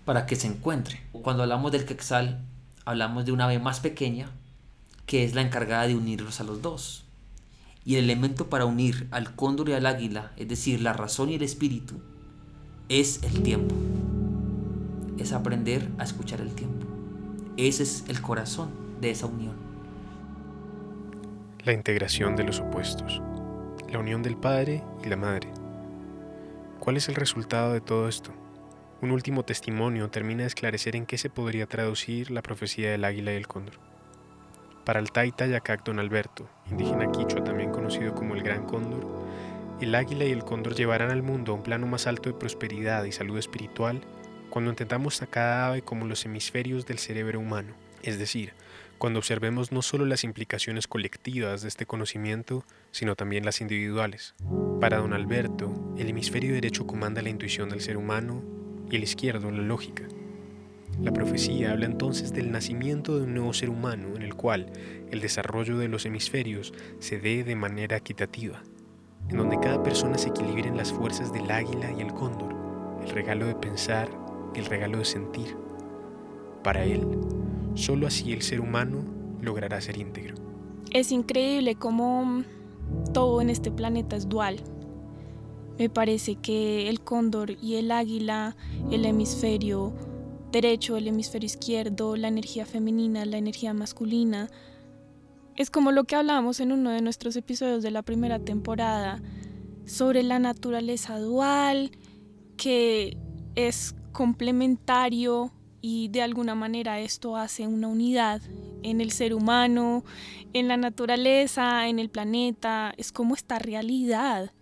Para 0.05 0.25
que 0.25 0.37
se 0.37 0.47
encuentre. 0.47 1.01
Cuando 1.11 1.43
hablamos 1.43 1.73
del 1.73 1.85
quexal, 1.85 2.45
hablamos 2.85 3.25
de 3.25 3.33
una 3.33 3.47
ave 3.47 3.59
más 3.59 3.81
pequeña 3.81 4.31
que 5.07 5.25
es 5.25 5.35
la 5.35 5.41
encargada 5.41 5.89
de 5.89 5.97
unirlos 5.97 6.41
a 6.41 6.45
los 6.45 6.63
dos. 6.63 7.08
Y 7.89 7.97
el 7.97 8.05
elemento 8.05 8.49
para 8.49 8.67
unir 8.67 9.09
al 9.11 9.35
cóndor 9.35 9.71
y 9.71 9.73
al 9.73 9.87
águila, 9.87 10.33
es 10.37 10.47
decir, 10.47 10.81
la 10.81 10.93
razón 10.93 11.31
y 11.31 11.35
el 11.35 11.43
espíritu, 11.43 11.97
es 12.89 13.21
el 13.23 13.43
tiempo 13.43 13.75
es 15.19 15.33
aprender 15.33 15.89
a 15.99 16.05
escuchar 16.05 16.41
el 16.41 16.55
tiempo. 16.55 16.87
Ese 17.57 17.83
es 17.83 18.05
el 18.09 18.21
corazón 18.21 18.71
de 19.01 19.11
esa 19.11 19.27
unión. 19.27 19.57
La 21.65 21.73
integración 21.73 22.37
de 22.37 22.45
los 22.45 22.61
opuestos. 22.61 23.21
La 23.91 23.99
unión 23.99 24.23
del 24.23 24.37
padre 24.37 24.83
y 25.05 25.09
la 25.09 25.17
madre. 25.17 25.49
¿Cuál 26.79 26.97
es 26.97 27.09
el 27.09 27.17
resultado 27.17 27.73
de 27.73 27.81
todo 27.81 28.09
esto? 28.09 28.33
Un 29.01 29.11
último 29.11 29.45
testimonio 29.45 30.09
termina 30.09 30.43
de 30.43 30.49
esclarecer 30.49 30.97
en 30.97 31.07
qué 31.07 31.19
se 31.19 31.31
podría 31.31 31.67
traducir 31.67 32.31
la 32.31 32.43
profecía 32.43 32.91
del 32.91 33.05
águila 33.05 33.33
y 33.33 33.37
el 33.37 33.47
cóndor. 33.47 33.88
Para 34.89 35.01
el 35.01 35.13
Taita 35.13 35.47
Yacac 35.47 35.85
Don 35.85 35.99
Alberto, 35.99 36.49
indígena 36.71 37.13
quichua 37.13 37.45
también 37.45 37.71
conocido 37.71 38.15
como 38.15 38.35
el 38.35 38.43
Gran 38.43 38.65
Cóndor, 38.65 39.07
el 39.83 39.95
águila 39.95 40.25
y 40.25 40.31
el 40.31 40.45
cóndor 40.45 40.75
llevarán 40.75 41.11
al 41.11 41.23
mundo 41.23 41.53
a 41.53 41.57
un 41.57 41.63
plano 41.63 41.87
más 41.87 42.07
alto 42.07 42.31
de 42.31 42.39
prosperidad 42.39 43.05
y 43.05 43.13
salud 43.13 43.37
espiritual 43.37 44.01
cuando 44.49 44.71
entendamos 44.71 45.21
a 45.21 45.27
cada 45.27 45.67
ave 45.67 45.83
como 45.83 46.07
los 46.07 46.25
hemisferios 46.25 46.87
del 46.87 46.99
cerebro 46.99 47.39
humano, 47.39 47.75
es 48.03 48.19
decir, 48.19 48.55
cuando 48.97 49.19
observemos 49.19 49.73
no 49.73 49.83
solo 49.83 50.07
las 50.07 50.25
implicaciones 50.25 50.87
colectivas 50.87 51.61
de 51.61 51.69
este 51.69 51.85
conocimiento, 51.85 52.65
sino 52.91 53.15
también 53.15 53.45
las 53.45 53.61
individuales. 53.61 54.37
Para 54.81 54.97
don 54.97 55.13
Alberto, 55.13 55.71
el 55.99 56.09
hemisferio 56.09 56.55
derecho 56.55 56.87
comanda 56.87 57.21
la 57.21 57.29
intuición 57.29 57.69
del 57.69 57.83
ser 57.83 57.99
humano 57.99 58.43
y 58.91 58.97
el 58.97 59.03
izquierdo 59.03 59.51
la 59.51 59.61
lógica. 59.61 60.05
La 61.01 61.13
profecía 61.13 61.71
habla 61.71 61.87
entonces 61.87 62.33
del 62.33 62.51
nacimiento 62.51 63.17
de 63.17 63.25
un 63.25 63.35
nuevo 63.35 63.53
ser 63.53 63.71
humano 63.71 64.17
en 64.17 64.23
el 64.23 64.35
cual 64.35 64.73
el 65.13 65.21
desarrollo 65.21 65.79
de 65.79 65.87
los 65.87 66.05
hemisferios 66.07 66.75
se 66.99 67.21
dé 67.21 67.45
de 67.45 67.55
manera 67.55 67.97
equitativa, 67.97 68.63
en 69.29 69.37
donde 69.37 69.61
cada 69.61 69.81
persona 69.81 70.19
se 70.19 70.31
equilibre 70.31 70.69
en 70.69 70.77
las 70.77 70.93
fuerzas 70.93 71.33
del 71.33 71.49
águila 71.53 71.93
y 71.97 72.01
el 72.01 72.13
cóndor, 72.13 72.53
el 73.01 73.11
regalo 73.11 73.47
de 73.47 73.55
pensar, 73.55 74.09
el 74.57 74.67
regalo 74.67 74.99
de 74.99 75.05
sentir. 75.05 75.57
Para 76.65 76.85
él, 76.85 77.07
solo 77.75 78.09
así 78.09 78.33
el 78.33 78.43
ser 78.43 78.61
humano 78.61 79.05
logrará 79.41 79.81
ser 79.81 79.99
íntegro. 79.99 80.35
Es 80.91 81.13
increíble 81.13 81.77
cómo 81.77 82.43
todo 83.15 83.41
en 83.41 83.51
este 83.51 83.71
planeta 83.71 84.17
es 84.17 84.29
dual. 84.29 84.57
Me 85.79 85.89
parece 85.89 86.35
que 86.35 86.89
el 86.89 87.03
cóndor 87.03 87.53
y 87.63 87.77
el 87.77 87.93
águila, 87.93 88.57
el 88.91 89.05
hemisferio 89.05 89.93
derecho, 90.51 90.97
el 90.97 91.09
hemisferio 91.09 91.47
izquierdo, 91.47 92.17
la 92.17 92.29
energía 92.29 92.67
femenina, 92.67 93.25
la 93.25 93.39
energía 93.39 93.75
masculina, 93.75 94.49
es 95.57 95.71
como 95.71 95.91
lo 95.91 96.05
que 96.05 96.15
hablamos 96.15 96.61
en 96.61 96.71
uno 96.71 96.91
de 96.91 97.03
nuestros 97.03 97.35
episodios 97.35 97.83
de 97.83 97.91
la 97.91 98.03
primera 98.03 98.39
temporada 98.39 99.21
sobre 99.87 100.23
la 100.23 100.39
naturaleza 100.39 101.19
dual, 101.19 101.91
que 102.57 103.17
es 103.57 103.97
complementario 104.13 105.53
y 105.81 106.09
de 106.09 106.23
alguna 106.23 106.55
manera 106.55 107.01
esto 107.01 107.37
hace 107.37 107.67
una 107.67 107.89
unidad 107.89 108.41
en 108.83 109.01
el 109.01 109.11
ser 109.11 109.35
humano, 109.35 110.05
en 110.53 110.69
la 110.69 110.77
naturaleza, 110.77 111.89
en 111.89 111.99
el 111.99 112.09
planeta, 112.09 112.95
es 112.97 113.11
como 113.11 113.35
esta 113.35 113.59
realidad. 113.59 114.53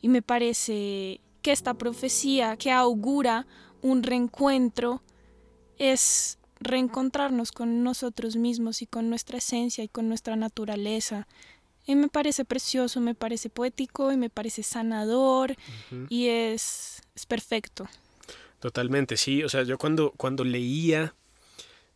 Y 0.00 0.08
me 0.08 0.22
parece 0.22 1.20
que 1.42 1.52
esta 1.52 1.74
profecía 1.74 2.56
que 2.56 2.70
augura 2.70 3.46
un 3.82 4.02
reencuentro 4.02 5.02
es 5.78 6.38
reencontrarnos 6.60 7.52
con 7.52 7.82
nosotros 7.82 8.36
mismos 8.36 8.82
y 8.82 8.86
con 8.86 9.10
nuestra 9.10 9.38
esencia 9.38 9.84
y 9.84 9.88
con 9.88 10.08
nuestra 10.08 10.36
naturaleza. 10.36 11.26
Y 11.84 11.94
me 11.94 12.08
parece 12.08 12.44
precioso, 12.44 13.00
me 13.00 13.14
parece 13.14 13.48
poético 13.48 14.10
y 14.10 14.16
me 14.16 14.30
parece 14.30 14.62
sanador 14.62 15.54
y 16.08 16.28
es, 16.28 17.02
es 17.14 17.26
perfecto. 17.26 17.88
Totalmente, 18.58 19.16
sí. 19.16 19.44
O 19.44 19.48
sea, 19.48 19.62
yo 19.62 19.78
cuando, 19.78 20.12
cuando 20.16 20.42
leía 20.42 21.14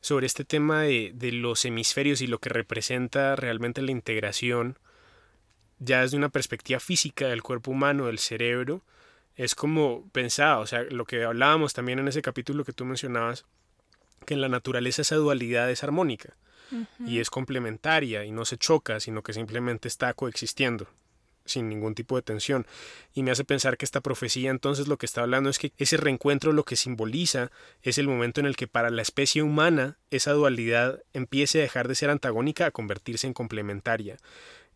sobre 0.00 0.26
este 0.26 0.44
tema 0.44 0.82
de, 0.82 1.12
de, 1.14 1.32
los 1.32 1.64
hemisferios 1.64 2.20
y 2.20 2.26
lo 2.26 2.38
que 2.38 2.50
representa 2.50 3.34
realmente 3.34 3.82
la 3.82 3.90
integración, 3.90 4.78
ya 5.80 6.02
desde 6.02 6.16
una 6.16 6.28
perspectiva 6.28 6.78
física 6.78 7.26
del 7.26 7.42
cuerpo 7.42 7.72
humano, 7.72 8.06
del 8.06 8.18
cerebro, 8.18 8.82
es 9.34 9.54
como 9.54 10.08
pensaba, 10.12 10.58
o 10.58 10.66
sea, 10.66 10.82
lo 10.84 11.04
que 11.04 11.24
hablábamos 11.24 11.72
también 11.72 11.98
en 11.98 12.08
ese 12.08 12.22
capítulo 12.22 12.64
que 12.64 12.72
tú 12.72 12.84
mencionabas, 12.84 13.46
que 14.24 14.34
en 14.34 14.40
la 14.40 14.48
naturaleza 14.48 15.02
esa 15.02 15.16
dualidad 15.16 15.70
es 15.70 15.82
armónica 15.84 16.36
y 17.04 17.18
es 17.18 17.30
complementaria 17.30 18.24
y 18.24 18.30
no 18.30 18.44
se 18.44 18.56
choca, 18.56 19.00
sino 19.00 19.22
que 19.22 19.32
simplemente 19.32 19.88
está 19.88 20.14
coexistiendo 20.14 20.86
sin 21.44 21.68
ningún 21.68 21.94
tipo 21.94 22.16
de 22.16 22.22
tensión. 22.22 22.66
Y 23.12 23.22
me 23.22 23.30
hace 23.30 23.44
pensar 23.44 23.76
que 23.76 23.84
esta 23.84 24.00
profecía 24.00 24.50
entonces 24.50 24.88
lo 24.88 24.96
que 24.98 25.06
está 25.06 25.22
hablando 25.22 25.50
es 25.50 25.58
que 25.58 25.72
ese 25.78 25.96
reencuentro 25.96 26.52
lo 26.52 26.64
que 26.64 26.76
simboliza 26.76 27.50
es 27.82 27.98
el 27.98 28.06
momento 28.06 28.40
en 28.40 28.46
el 28.46 28.56
que 28.56 28.68
para 28.68 28.90
la 28.90 29.02
especie 29.02 29.42
humana 29.42 29.98
esa 30.10 30.32
dualidad 30.32 31.02
empiece 31.12 31.58
a 31.58 31.62
dejar 31.62 31.88
de 31.88 31.94
ser 31.94 32.10
antagónica 32.10 32.66
a 32.66 32.70
convertirse 32.70 33.26
en 33.26 33.34
complementaria. 33.34 34.18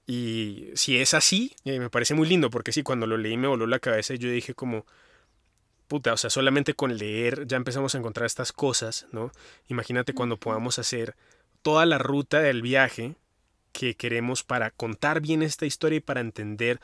Y 0.07 0.68
si 0.74 0.98
es 0.98 1.14
así, 1.14 1.54
eh, 1.64 1.78
me 1.78 1.88
parece 1.88 2.14
muy 2.14 2.28
lindo, 2.28 2.50
porque 2.50 2.72
sí, 2.72 2.83
cuando 2.83 3.07
lo 3.07 3.16
leí 3.16 3.37
me 3.37 3.48
voló 3.48 3.66
la 3.66 3.78
cabeza 3.78 4.14
y 4.14 4.18
yo 4.18 4.28
dije 4.28 4.54
como, 4.54 4.85
puta, 5.88 6.12
o 6.12 6.16
sea, 6.16 6.31
solamente 6.31 6.75
con 6.75 6.97
leer 6.97 7.47
ya 7.47 7.57
empezamos 7.57 7.94
a 7.94 7.99
encontrar 7.99 8.27
estas 8.27 8.53
cosas, 8.53 9.07
¿no? 9.12 9.31
Imagínate 9.68 10.14
cuando 10.14 10.38
podamos 10.38 10.79
hacer 10.79 11.16
toda 11.62 11.87
la 11.87 11.99
ruta 11.99 12.40
del 12.40 12.62
viaje 12.62 13.16
que 13.73 13.97
queremos 13.97 14.42
para 14.44 14.70
contar 14.70 15.20
bien 15.20 15.42
esta 15.42 15.66
historia 15.66 15.97
y 15.97 16.01
para 16.01 16.20
entender 16.20 16.81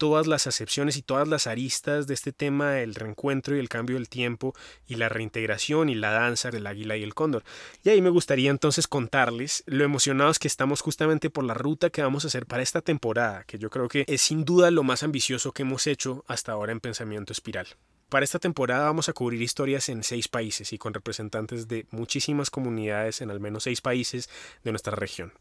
todas 0.00 0.26
las 0.26 0.46
acepciones 0.46 0.96
y 0.96 1.02
todas 1.02 1.28
las 1.28 1.46
aristas 1.46 2.06
de 2.06 2.14
este 2.14 2.32
tema 2.32 2.70
del 2.70 2.94
reencuentro 2.94 3.54
y 3.54 3.58
el 3.58 3.68
cambio 3.68 3.96
del 3.96 4.08
tiempo 4.08 4.54
y 4.88 4.94
la 4.94 5.10
reintegración 5.10 5.90
y 5.90 5.94
la 5.94 6.10
danza 6.10 6.50
del 6.50 6.66
águila 6.66 6.96
y 6.96 7.02
el 7.02 7.12
cóndor. 7.12 7.44
Y 7.84 7.90
ahí 7.90 8.00
me 8.00 8.08
gustaría 8.08 8.50
entonces 8.50 8.88
contarles 8.88 9.62
lo 9.66 9.84
emocionados 9.84 10.38
que 10.38 10.48
estamos 10.48 10.80
justamente 10.80 11.28
por 11.28 11.44
la 11.44 11.52
ruta 11.52 11.90
que 11.90 12.02
vamos 12.02 12.24
a 12.24 12.28
hacer 12.28 12.46
para 12.46 12.62
esta 12.62 12.80
temporada, 12.80 13.44
que 13.44 13.58
yo 13.58 13.68
creo 13.68 13.88
que 13.88 14.06
es 14.08 14.22
sin 14.22 14.46
duda 14.46 14.70
lo 14.70 14.84
más 14.84 15.02
ambicioso 15.02 15.52
que 15.52 15.62
hemos 15.62 15.86
hecho 15.86 16.24
hasta 16.26 16.52
ahora 16.52 16.72
en 16.72 16.80
Pensamiento 16.80 17.34
Espiral. 17.34 17.66
Para 18.10 18.24
esta 18.24 18.40
temporada 18.40 18.86
vamos 18.86 19.08
a 19.08 19.12
cubrir 19.12 19.40
historias 19.40 19.88
en 19.88 20.02
seis 20.02 20.26
países 20.26 20.72
y 20.72 20.78
con 20.78 20.92
representantes 20.92 21.68
de 21.68 21.86
muchísimas 21.92 22.50
comunidades 22.50 23.20
en 23.20 23.30
al 23.30 23.38
menos 23.38 23.62
seis 23.62 23.80
países 23.80 24.28
de 24.64 24.72
nuestra 24.72 24.96
región. 24.96 25.32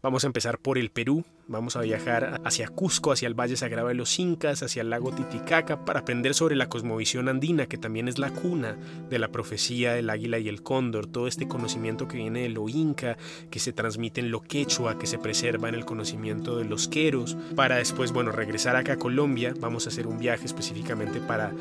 Vamos 0.00 0.22
a 0.22 0.28
empezar 0.28 0.58
por 0.60 0.78
el 0.78 0.92
Perú, 0.92 1.24
vamos 1.48 1.74
a 1.74 1.80
viajar 1.80 2.40
hacia 2.44 2.68
Cusco, 2.68 3.10
hacia 3.10 3.26
el 3.26 3.34
Valle 3.34 3.56
Sagrado 3.56 3.88
de 3.88 3.94
los 3.94 4.16
Incas, 4.20 4.62
hacia 4.62 4.82
el 4.82 4.90
lago 4.90 5.10
Titicaca, 5.10 5.84
para 5.84 6.00
aprender 6.00 6.34
sobre 6.34 6.54
la 6.54 6.68
cosmovisión 6.68 7.28
andina, 7.28 7.66
que 7.66 7.78
también 7.78 8.06
es 8.06 8.16
la 8.16 8.30
cuna 8.30 8.76
de 9.10 9.18
la 9.18 9.32
profecía 9.32 9.94
del 9.94 10.08
águila 10.08 10.38
y 10.38 10.48
el 10.48 10.62
cóndor, 10.62 11.08
todo 11.08 11.26
este 11.26 11.48
conocimiento 11.48 12.06
que 12.06 12.18
viene 12.18 12.42
de 12.42 12.48
lo 12.48 12.68
inca, 12.68 13.16
que 13.50 13.58
se 13.58 13.72
transmite 13.72 14.20
en 14.20 14.30
lo 14.30 14.40
quechua, 14.40 15.00
que 15.00 15.08
se 15.08 15.18
preserva 15.18 15.68
en 15.68 15.74
el 15.74 15.84
conocimiento 15.84 16.56
de 16.56 16.64
los 16.64 16.86
queros, 16.86 17.36
para 17.56 17.74
después, 17.74 18.12
bueno, 18.12 18.30
regresar 18.30 18.76
acá 18.76 18.92
a 18.92 18.98
Colombia, 18.98 19.52
vamos 19.58 19.86
a 19.86 19.88
hacer 19.88 20.06
un 20.06 20.20
viaje 20.20 20.46
específicamente 20.46 21.20
para 21.20 21.52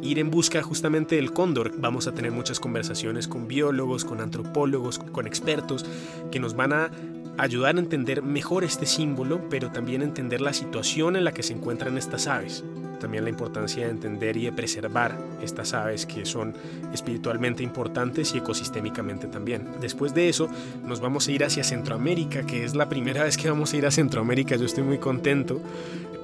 ir 0.00 0.18
en 0.18 0.30
busca 0.30 0.62
justamente 0.62 1.16
del 1.16 1.34
cóndor. 1.34 1.78
Vamos 1.78 2.06
a 2.06 2.12
tener 2.12 2.32
muchas 2.32 2.58
conversaciones 2.58 3.28
con 3.28 3.48
biólogos, 3.48 4.06
con 4.06 4.22
antropólogos, 4.22 4.98
con 4.98 5.26
expertos 5.26 5.84
que 6.30 6.40
nos 6.40 6.56
van 6.56 6.72
a 6.72 6.90
ayudar 7.38 7.76
a 7.76 7.80
entender 7.80 8.22
mejor 8.22 8.64
este 8.64 8.86
símbolo, 8.86 9.48
pero 9.48 9.70
también 9.70 10.02
entender 10.02 10.40
la 10.40 10.52
situación 10.52 11.16
en 11.16 11.24
la 11.24 11.32
que 11.32 11.42
se 11.42 11.54
encuentran 11.54 11.98
estas 11.98 12.26
aves. 12.26 12.64
También 13.02 13.24
la 13.24 13.30
importancia 13.30 13.84
de 13.84 13.90
entender 13.90 14.36
y 14.36 14.44
de 14.44 14.52
preservar 14.52 15.18
estas 15.42 15.74
aves 15.74 16.06
que 16.06 16.24
son 16.24 16.54
espiritualmente 16.94 17.64
importantes 17.64 18.32
y 18.32 18.38
ecosistémicamente 18.38 19.26
también. 19.26 19.66
Después 19.80 20.14
de 20.14 20.28
eso, 20.28 20.48
nos 20.84 21.00
vamos 21.00 21.26
a 21.26 21.32
ir 21.32 21.42
hacia 21.42 21.64
Centroamérica, 21.64 22.46
que 22.46 22.64
es 22.64 22.76
la 22.76 22.88
primera 22.88 23.24
vez 23.24 23.36
que 23.36 23.50
vamos 23.50 23.72
a 23.72 23.76
ir 23.76 23.86
a 23.86 23.90
Centroamérica. 23.90 24.54
Yo 24.54 24.66
estoy 24.66 24.84
muy 24.84 24.98
contento 24.98 25.60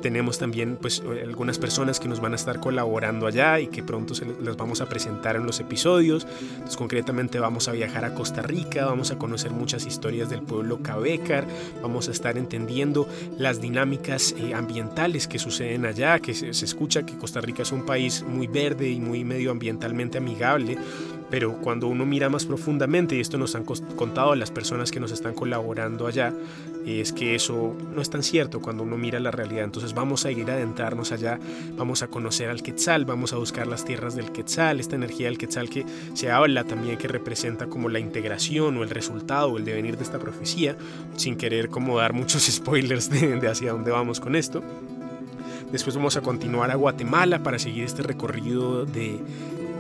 tenemos 0.01 0.39
también 0.39 0.79
pues 0.81 1.03
algunas 1.25 1.59
personas 1.59 2.01
que 2.01 2.09
nos 2.09 2.21
van 2.21 2.33
a 2.33 2.37
estar 2.37 2.61
colaborando 2.61 3.27
allá 3.27 3.61
y 3.61 3.69
que 3.69 3.83
pronto 3.83 4.15
se 4.15 4.27
las 4.43 4.57
vamos 4.57 4.81
a 4.81 4.87
presentar 4.87 5.37
en 5.37 5.45
los 5.45 5.61
episodios. 5.61 6.27
Entonces 6.53 6.77
concretamente 6.77 7.39
vamos 7.39 7.69
a 7.69 7.73
viajar 7.73 8.05
a 8.05 8.15
Costa 8.15 8.43
Rica, 8.43 8.87
vamos 8.87 9.11
a 9.11 9.19
conocer 9.19 9.51
muchas 9.51 9.87
historias 9.87 10.31
del 10.31 10.43
pueblo 10.43 10.83
Cabecar, 10.83 11.47
vamos 11.83 12.09
a 12.09 12.13
estar 12.13 12.39
entendiendo 12.39 13.09
las 13.37 13.61
dinámicas 13.61 14.35
eh, 14.39 14.55
ambientales 14.55 15.27
que 15.27 15.39
suceden 15.39 15.85
allá, 15.85 16.21
que 16.21 16.35
se, 16.35 16.68
escucha 16.69 17.05
que 17.05 17.17
Costa 17.17 17.41
Rica 17.41 17.63
es 17.63 17.73
un 17.73 17.85
país 17.85 18.25
muy 18.27 18.47
verde 18.47 18.89
y 18.89 19.01
muy 19.01 19.25
medioambientalmente 19.25 20.19
amigable 20.19 20.79
pero 21.31 21.57
cuando 21.61 21.89
uno 21.89 22.07
mira 22.07 22.29
más 22.29 22.47
profundamente, 22.47 23.17
y 23.17 23.21
esto 23.21 23.39
nos 23.39 23.55
han 23.55 23.65
contado 23.65 24.35
las 24.35 24.51
personas 24.51 24.91
que 24.91 25.01
nos 25.01 25.13
están 25.13 25.35
colaborando 25.35 26.07
allá, 26.07 26.33
es 26.87 27.13
que 27.13 27.35
eso 27.35 27.77
no 27.95 28.01
es 28.01 28.09
tan 28.09 28.23
cierto 28.23 28.61
cuando 28.63 28.83
uno 28.83 28.97
mira 28.97 29.21
la 29.21 29.31
realidad. 29.31 29.65
Entonces 29.65 29.93
vamos 29.93 30.25
a 30.25 30.31
ir 30.31 30.51
a 30.51 30.55
adentrarnos 30.55 31.13
allá, 31.13 31.39
vamos 31.77 32.03
a 32.03 32.09
conocer 32.09 32.49
al 32.49 32.63
Quetzal, 32.63 33.05
vamos 33.05 33.35
a 33.35 33.37
buscar 33.37 33.67
las 33.67 33.85
tierras 33.85 34.15
del 34.15 34.33
Quetzal, 34.33 34.81
esta 34.81 34.97
energía 34.97 35.27
del 35.27 35.37
Quetzal 35.37 35.69
que 35.69 35.85
se 36.15 36.31
habla 36.31 36.65
también 36.65 36.97
que 36.97 37.09
representa 37.09 37.67
como 37.67 37.91
la 37.91 37.99
integración 37.99 38.79
o 38.79 38.83
el 38.83 38.91
resultado 38.91 39.49
o 39.49 39.59
el 39.59 39.67
devenir 39.67 39.99
de 39.99 40.05
esta 40.05 40.19
profecía, 40.19 40.77
sin 41.17 41.37
querer 41.37 41.69
como 41.69 41.99
dar 41.99 42.15
muchos 42.15 42.43
spoilers 42.51 43.11
de, 43.11 43.39
de 43.39 43.49
hacia 43.49 43.73
dónde 43.73 43.91
vamos 43.91 44.19
con 44.19 44.35
esto. 44.35 44.63
Después 45.73 45.97
vamos 45.97 46.17
a 46.17 46.23
continuar 46.23 46.71
a 46.71 46.77
Guatemala 46.77 47.41
para 47.41 47.59
seguir 47.59 47.85
este 47.85 48.03
recorrido 48.03 48.87
de 48.87 49.21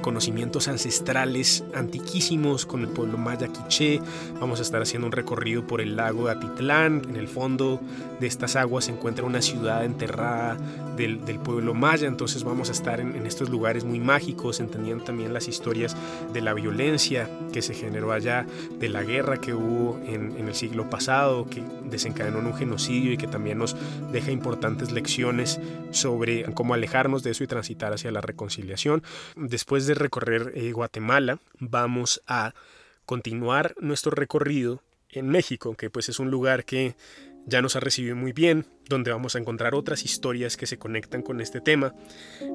conocimientos 0.08 0.68
ancestrales 0.68 1.62
antiquísimos 1.74 2.64
con 2.64 2.80
el 2.80 2.88
pueblo 2.88 3.18
maya 3.18 3.48
quiché. 3.48 4.00
Vamos 4.40 4.58
a 4.58 4.62
estar 4.62 4.80
haciendo 4.80 5.04
un 5.04 5.12
recorrido 5.12 5.66
por 5.66 5.82
el 5.82 5.96
lago 5.96 6.24
de 6.24 6.32
Atitlán. 6.32 7.02
En 7.10 7.16
el 7.16 7.28
fondo 7.28 7.78
de 8.18 8.26
estas 8.26 8.56
aguas 8.56 8.86
se 8.86 8.92
encuentra 8.92 9.26
una 9.26 9.42
ciudad 9.42 9.84
enterrada 9.84 10.56
del, 10.96 11.18
pueblo 11.44 11.74
maya. 11.74 12.08
Entonces 12.08 12.42
vamos 12.42 12.70
a 12.70 12.72
estar 12.72 13.00
en, 13.00 13.26
estos 13.26 13.50
lugares 13.50 13.84
muy 13.84 14.00
mágicos, 14.00 14.60
entendiendo 14.60 15.04
también 15.04 15.34
las 15.34 15.46
historias 15.46 15.94
de 16.32 16.40
la 16.40 16.54
violencia 16.54 17.28
que 17.52 17.60
se 17.60 17.74
generó 17.74 18.10
allá, 18.12 18.46
de 18.80 18.88
la 18.88 19.02
guerra 19.02 19.36
que 19.36 19.52
hubo 19.52 20.00
en, 20.06 20.38
en 20.38 20.48
el 20.48 20.54
siglo 20.54 20.88
pasado, 20.88 21.44
que 21.50 21.62
desencadenó 21.84 22.38
en 22.38 22.46
un 22.46 22.54
genocidio 22.54 23.12
y 23.12 23.18
que 23.18 23.26
también 23.26 23.58
nos 23.58 23.76
deja 24.10 24.30
importantes 24.30 24.90
lecciones 24.90 25.60
sobre 25.90 26.44
cómo 26.54 26.72
alejarnos 26.72 27.22
de 27.22 27.30
eso 27.30 27.44
y 27.44 27.46
transitar 27.46 27.92
hacia 27.92 28.10
la 28.10 28.22
reconciliación. 28.22 29.02
Después 29.36 29.86
de 29.86 29.94
recorrer 29.98 30.52
eh, 30.54 30.72
Guatemala, 30.72 31.38
vamos 31.58 32.22
a 32.26 32.54
continuar 33.04 33.74
nuestro 33.80 34.10
recorrido 34.10 34.82
en 35.10 35.28
México, 35.28 35.74
que 35.74 35.90
pues 35.90 36.08
es 36.08 36.18
un 36.18 36.30
lugar 36.30 36.64
que 36.64 36.94
ya 37.46 37.62
nos 37.62 37.76
ha 37.76 37.80
recibido 37.80 38.14
muy 38.14 38.32
bien, 38.32 38.66
donde 38.88 39.10
vamos 39.10 39.34
a 39.34 39.38
encontrar 39.38 39.74
otras 39.74 40.04
historias 40.04 40.56
que 40.56 40.66
se 40.66 40.78
conectan 40.78 41.22
con 41.22 41.40
este 41.40 41.60
tema, 41.60 41.94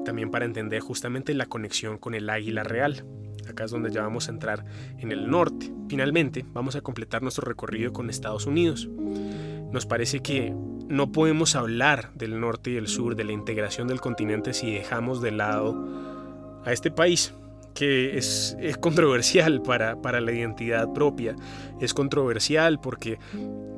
también 0.04 0.30
para 0.30 0.44
entender 0.44 0.80
justamente 0.80 1.34
la 1.34 1.46
conexión 1.46 1.98
con 1.98 2.14
el 2.14 2.30
águila 2.30 2.62
real. 2.62 3.04
Acá 3.48 3.64
es 3.64 3.72
donde 3.72 3.90
ya 3.90 4.02
vamos 4.02 4.28
a 4.28 4.30
entrar 4.30 4.64
en 4.98 5.10
el 5.10 5.28
norte. 5.28 5.72
Finalmente, 5.88 6.44
vamos 6.52 6.76
a 6.76 6.80
completar 6.80 7.22
nuestro 7.22 7.44
recorrido 7.44 7.92
con 7.92 8.08
Estados 8.08 8.46
Unidos. 8.46 8.88
Nos 9.72 9.86
parece 9.86 10.20
que 10.20 10.54
no 10.88 11.10
podemos 11.10 11.56
hablar 11.56 12.12
del 12.14 12.38
norte 12.38 12.70
y 12.70 12.76
el 12.76 12.86
sur, 12.86 13.16
de 13.16 13.24
la 13.24 13.32
integración 13.32 13.88
del 13.88 14.00
continente, 14.00 14.54
si 14.54 14.72
dejamos 14.72 15.20
de 15.20 15.32
lado 15.32 16.13
a 16.64 16.72
este 16.72 16.90
país 16.90 17.34
que 17.74 18.16
es, 18.16 18.56
controversial 18.80 19.60
para, 19.62 20.20
la 20.20 20.32
identidad 20.32 20.92
propia. 20.92 21.36
Es 21.80 21.92
controversial 21.92 22.80
porque 22.80 23.18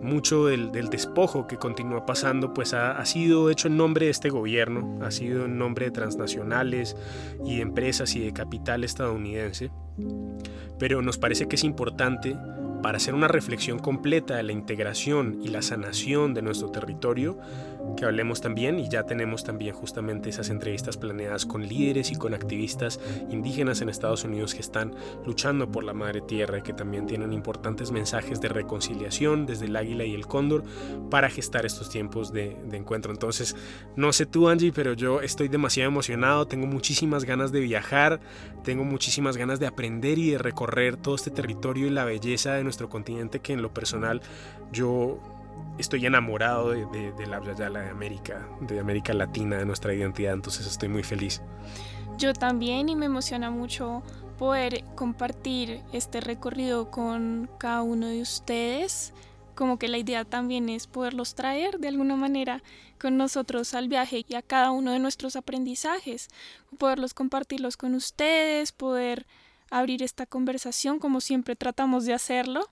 mucho 0.02 0.46
del, 0.46 0.70
despojo 0.90 1.46
que 1.46 1.56
continúa 1.56 2.04
pasando 2.06 2.52
pues 2.52 2.74
ha, 2.74 3.04
sido 3.06 3.50
hecho 3.50 3.68
en 3.68 3.76
nombre 3.76 4.06
de 4.06 4.12
este 4.12 4.28
gobierno, 4.28 4.98
ha 5.02 5.10
sido 5.10 5.46
en 5.46 5.58
nombre 5.58 5.86
de 5.86 5.90
transnacionales 5.90 6.96
y 7.44 7.56
de 7.56 7.62
empresas 7.62 8.14
y 8.14 8.20
de 8.20 8.32
capital 8.32 8.84
estadounidense. 8.84 9.70
Pero 10.78 11.00
nos 11.00 11.16
parece 11.16 11.48
que 11.48 11.56
es 11.56 11.64
importante 11.64 12.36
para 12.82 12.98
hacer 12.98 13.14
una 13.14 13.28
reflexión 13.28 13.78
completa 13.78 14.36
de 14.36 14.42
la 14.42 14.52
integración 14.52 15.40
y 15.42 15.48
la 15.48 15.62
sanación 15.62 16.34
de 16.34 16.42
nuestro 16.42 16.70
territorio, 16.70 17.38
que 17.96 18.04
hablemos 18.04 18.40
también, 18.40 18.78
y 18.78 18.88
ya 18.88 19.04
tenemos 19.04 19.44
también 19.44 19.74
justamente 19.74 20.30
esas 20.30 20.50
entrevistas 20.50 20.96
planeadas 20.96 21.46
con 21.46 21.66
líderes 21.66 22.10
y 22.10 22.16
con 22.16 22.34
activistas 22.34 23.00
indígenas 23.30 23.80
en 23.80 23.88
Estados 23.88 24.24
Unidos 24.24 24.54
que 24.54 24.60
están 24.60 24.94
luchando 25.24 25.70
por 25.70 25.84
la 25.84 25.92
madre 25.92 26.20
tierra 26.20 26.58
y 26.58 26.62
que 26.62 26.72
también 26.72 27.06
tienen 27.06 27.32
importantes 27.32 27.90
mensajes 27.90 28.40
de 28.40 28.48
reconciliación 28.48 29.46
desde 29.46 29.66
el 29.66 29.76
águila 29.76 30.04
y 30.04 30.14
el 30.14 30.26
cóndor 30.26 30.64
para 31.10 31.30
gestar 31.30 31.66
estos 31.66 31.90
tiempos 31.90 32.32
de, 32.32 32.56
de 32.66 32.76
encuentro. 32.76 33.12
Entonces, 33.12 33.56
no 33.96 34.12
sé 34.12 34.26
tú 34.26 34.48
Angie, 34.48 34.72
pero 34.72 34.92
yo 34.92 35.20
estoy 35.20 35.48
demasiado 35.48 35.88
emocionado, 35.88 36.46
tengo 36.46 36.66
muchísimas 36.66 37.24
ganas 37.24 37.52
de 37.52 37.60
viajar, 37.60 38.20
tengo 38.64 38.84
muchísimas 38.84 39.36
ganas 39.36 39.60
de 39.60 39.66
aprender 39.66 40.18
y 40.18 40.30
de 40.30 40.38
recorrer 40.38 40.96
todo 40.96 41.14
este 41.14 41.30
territorio 41.30 41.86
y 41.86 41.90
la 41.90 42.04
belleza 42.04 42.54
de 42.54 42.64
nuestro 42.64 42.88
continente 42.88 43.40
que 43.40 43.52
en 43.52 43.62
lo 43.62 43.72
personal 43.72 44.20
yo 44.72 45.20
estoy 45.78 46.06
enamorado 46.06 46.70
de, 46.70 47.12
de, 47.12 47.26
la 47.26 47.40
Yala 47.54 47.80
de 47.80 47.90
América, 47.90 48.48
de 48.60 48.80
América 48.80 49.12
Latina, 49.12 49.56
de 49.56 49.66
nuestra 49.66 49.94
identidad, 49.94 50.32
entonces 50.32 50.66
estoy 50.66 50.88
muy 50.88 51.02
feliz. 51.02 51.42
Yo 52.18 52.32
también 52.32 52.88
y 52.88 52.96
me 52.96 53.06
emociona 53.06 53.50
mucho 53.50 54.02
poder 54.38 54.84
compartir 54.94 55.82
este 55.92 56.20
recorrido 56.20 56.90
con 56.90 57.50
cada 57.58 57.82
uno 57.82 58.06
de 58.06 58.20
ustedes. 58.20 59.12
Como 59.54 59.78
que 59.78 59.88
la 59.88 59.98
idea 59.98 60.24
también 60.24 60.68
es 60.68 60.86
poderlos 60.86 61.34
traer 61.34 61.78
de 61.78 61.88
alguna 61.88 62.16
manera 62.16 62.62
con 63.00 63.16
nosotros 63.16 63.74
al 63.74 63.88
viaje 63.88 64.24
y 64.28 64.34
a 64.34 64.42
cada 64.42 64.70
uno 64.70 64.92
de 64.92 64.98
nuestros 64.98 65.36
aprendizajes, 65.36 66.28
poderlos 66.78 67.14
compartirlos 67.14 67.76
con 67.76 67.94
ustedes, 67.94 68.72
poder 68.72 69.26
abrir 69.70 70.02
esta 70.02 70.26
conversación 70.26 70.98
como 70.98 71.20
siempre 71.20 71.56
tratamos 71.56 72.04
de 72.04 72.14
hacerlo. 72.14 72.68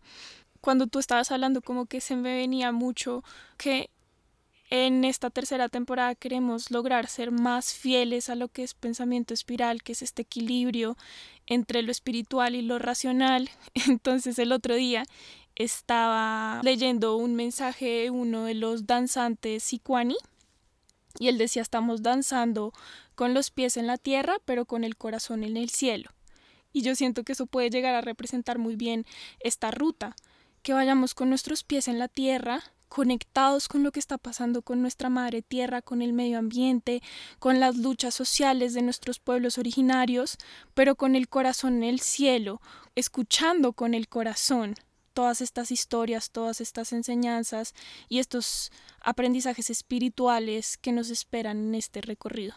Cuando 0.64 0.86
tú 0.86 0.98
estabas 0.98 1.30
hablando 1.30 1.60
como 1.60 1.84
que 1.84 2.00
se 2.00 2.16
me 2.16 2.34
venía 2.34 2.72
mucho 2.72 3.22
que 3.58 3.90
en 4.70 5.04
esta 5.04 5.28
tercera 5.28 5.68
temporada 5.68 6.14
queremos 6.14 6.70
lograr 6.70 7.06
ser 7.06 7.32
más 7.32 7.74
fieles 7.74 8.30
a 8.30 8.34
lo 8.34 8.48
que 8.48 8.62
es 8.62 8.72
pensamiento 8.72 9.34
espiral, 9.34 9.82
que 9.82 9.92
es 9.92 10.00
este 10.00 10.22
equilibrio 10.22 10.96
entre 11.44 11.82
lo 11.82 11.90
espiritual 11.90 12.54
y 12.54 12.62
lo 12.62 12.78
racional. 12.78 13.50
Entonces 13.88 14.38
el 14.38 14.52
otro 14.52 14.74
día 14.74 15.04
estaba 15.54 16.62
leyendo 16.64 17.18
un 17.18 17.34
mensaje 17.34 17.84
de 17.84 18.10
uno 18.10 18.44
de 18.44 18.54
los 18.54 18.86
danzantes 18.86 19.62
Sikwani 19.64 20.16
y 21.18 21.28
él 21.28 21.36
decía 21.36 21.60
estamos 21.60 22.02
danzando 22.02 22.72
con 23.16 23.34
los 23.34 23.50
pies 23.50 23.76
en 23.76 23.86
la 23.86 23.98
tierra 23.98 24.38
pero 24.46 24.64
con 24.64 24.82
el 24.82 24.96
corazón 24.96 25.44
en 25.44 25.58
el 25.58 25.68
cielo. 25.68 26.08
Y 26.72 26.80
yo 26.80 26.94
siento 26.94 27.22
que 27.22 27.32
eso 27.32 27.44
puede 27.44 27.68
llegar 27.68 27.94
a 27.94 28.00
representar 28.00 28.58
muy 28.58 28.76
bien 28.76 29.04
esta 29.40 29.70
ruta, 29.70 30.16
que 30.64 30.72
vayamos 30.72 31.14
con 31.14 31.28
nuestros 31.28 31.62
pies 31.62 31.86
en 31.86 32.00
la 32.00 32.08
tierra, 32.08 32.64
conectados 32.88 33.68
con 33.68 33.82
lo 33.82 33.92
que 33.92 34.00
está 34.00 34.18
pasando 34.18 34.62
con 34.62 34.80
nuestra 34.80 35.10
madre 35.10 35.42
tierra, 35.42 35.82
con 35.82 36.00
el 36.00 36.12
medio 36.12 36.38
ambiente, 36.38 37.02
con 37.38 37.60
las 37.60 37.76
luchas 37.76 38.14
sociales 38.14 38.72
de 38.72 38.82
nuestros 38.82 39.18
pueblos 39.20 39.58
originarios, 39.58 40.38
pero 40.72 40.96
con 40.96 41.16
el 41.16 41.28
corazón 41.28 41.76
en 41.76 41.84
el 41.84 42.00
cielo, 42.00 42.62
escuchando 42.94 43.74
con 43.74 43.92
el 43.92 44.08
corazón 44.08 44.74
todas 45.12 45.42
estas 45.42 45.70
historias, 45.70 46.30
todas 46.30 46.60
estas 46.62 46.92
enseñanzas 46.92 47.74
y 48.08 48.18
estos 48.18 48.72
aprendizajes 49.00 49.68
espirituales 49.68 50.78
que 50.78 50.92
nos 50.92 51.10
esperan 51.10 51.58
en 51.58 51.74
este 51.74 52.00
recorrido. 52.00 52.54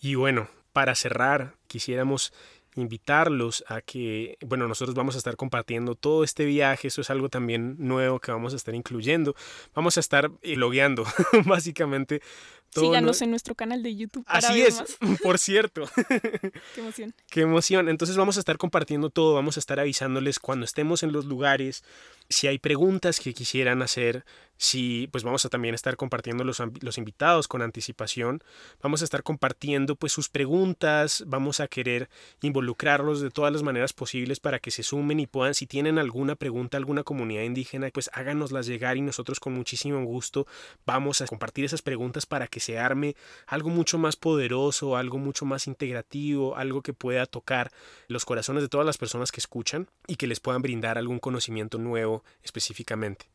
Y 0.00 0.14
bueno, 0.14 0.48
para 0.72 0.94
cerrar, 0.94 1.56
quisiéramos 1.66 2.32
invitarlos 2.76 3.64
a 3.68 3.80
que, 3.80 4.38
bueno, 4.46 4.68
nosotros 4.68 4.94
vamos 4.94 5.14
a 5.14 5.18
estar 5.18 5.36
compartiendo 5.36 5.94
todo 5.94 6.24
este 6.24 6.44
viaje, 6.44 6.88
eso 6.88 7.00
es 7.00 7.10
algo 7.10 7.28
también 7.28 7.76
nuevo 7.78 8.20
que 8.20 8.30
vamos 8.32 8.52
a 8.52 8.56
estar 8.56 8.74
incluyendo. 8.74 9.34
Vamos 9.74 9.96
a 9.96 10.00
estar 10.00 10.30
logueando 10.42 11.04
básicamente 11.46 12.22
Síganos 12.70 13.22
en 13.22 13.30
nuestro 13.30 13.54
canal 13.54 13.82
de 13.82 13.96
YouTube. 13.96 14.24
Así 14.26 14.60
es, 14.60 14.82
por 15.22 15.38
cierto. 15.38 15.88
Qué 16.74 16.80
emoción. 16.80 17.14
Qué 17.30 17.40
emoción. 17.40 17.88
Entonces 17.88 18.16
vamos 18.16 18.36
a 18.36 18.40
estar 18.40 18.58
compartiendo 18.58 19.10
todo, 19.10 19.34
vamos 19.34 19.56
a 19.56 19.60
estar 19.60 19.80
avisándoles 19.80 20.38
cuando 20.38 20.64
estemos 20.64 21.02
en 21.02 21.12
los 21.12 21.24
lugares, 21.24 21.84
si 22.28 22.48
hay 22.48 22.58
preguntas 22.58 23.20
que 23.20 23.34
quisieran 23.34 23.82
hacer, 23.82 24.24
si 24.56 25.08
pues 25.12 25.22
vamos 25.22 25.44
a 25.44 25.48
también 25.48 25.74
estar 25.74 25.96
compartiendo 25.96 26.42
los, 26.42 26.62
los, 26.80 26.98
invitados 26.98 27.46
con 27.46 27.62
anticipación, 27.62 28.42
vamos 28.82 29.02
a 29.02 29.04
estar 29.04 29.22
compartiendo 29.22 29.96
pues 29.96 30.12
sus 30.12 30.28
preguntas, 30.28 31.24
vamos 31.26 31.60
a 31.60 31.68
querer 31.68 32.08
involucrarlos 32.40 33.20
de 33.20 33.30
todas 33.30 33.52
las 33.52 33.62
maneras 33.62 33.92
posibles 33.92 34.40
para 34.40 34.58
que 34.58 34.70
se 34.70 34.82
sumen 34.82 35.20
y 35.20 35.26
puedan, 35.26 35.54
si 35.54 35.66
tienen 35.66 35.98
alguna 35.98 36.36
pregunta, 36.36 36.78
alguna 36.78 37.02
comunidad 37.02 37.42
indígena, 37.42 37.90
pues 37.92 38.10
háganoslas 38.12 38.66
llegar 38.66 38.96
y 38.96 39.02
nosotros 39.02 39.40
con 39.40 39.52
muchísimo 39.52 40.02
gusto 40.04 40.46
vamos 40.84 41.20
a 41.20 41.26
compartir 41.26 41.64
esas 41.64 41.82
preguntas 41.82 42.26
para 42.26 42.48
que 42.48 42.55
se 42.60 42.78
arme 42.78 43.16
algo 43.46 43.70
mucho 43.70 43.98
más 43.98 44.16
poderoso, 44.16 44.96
algo 44.96 45.18
mucho 45.18 45.44
más 45.44 45.66
integrativo, 45.66 46.56
algo 46.56 46.82
que 46.82 46.92
pueda 46.92 47.26
tocar 47.26 47.70
los 48.08 48.24
corazones 48.24 48.62
de 48.62 48.68
todas 48.68 48.86
las 48.86 48.98
personas 48.98 49.32
que 49.32 49.40
escuchan 49.40 49.88
y 50.06 50.16
que 50.16 50.26
les 50.26 50.40
puedan 50.40 50.62
brindar 50.62 50.98
algún 50.98 51.18
conocimiento 51.18 51.78
nuevo 51.78 52.24
específicamente. 52.42 53.26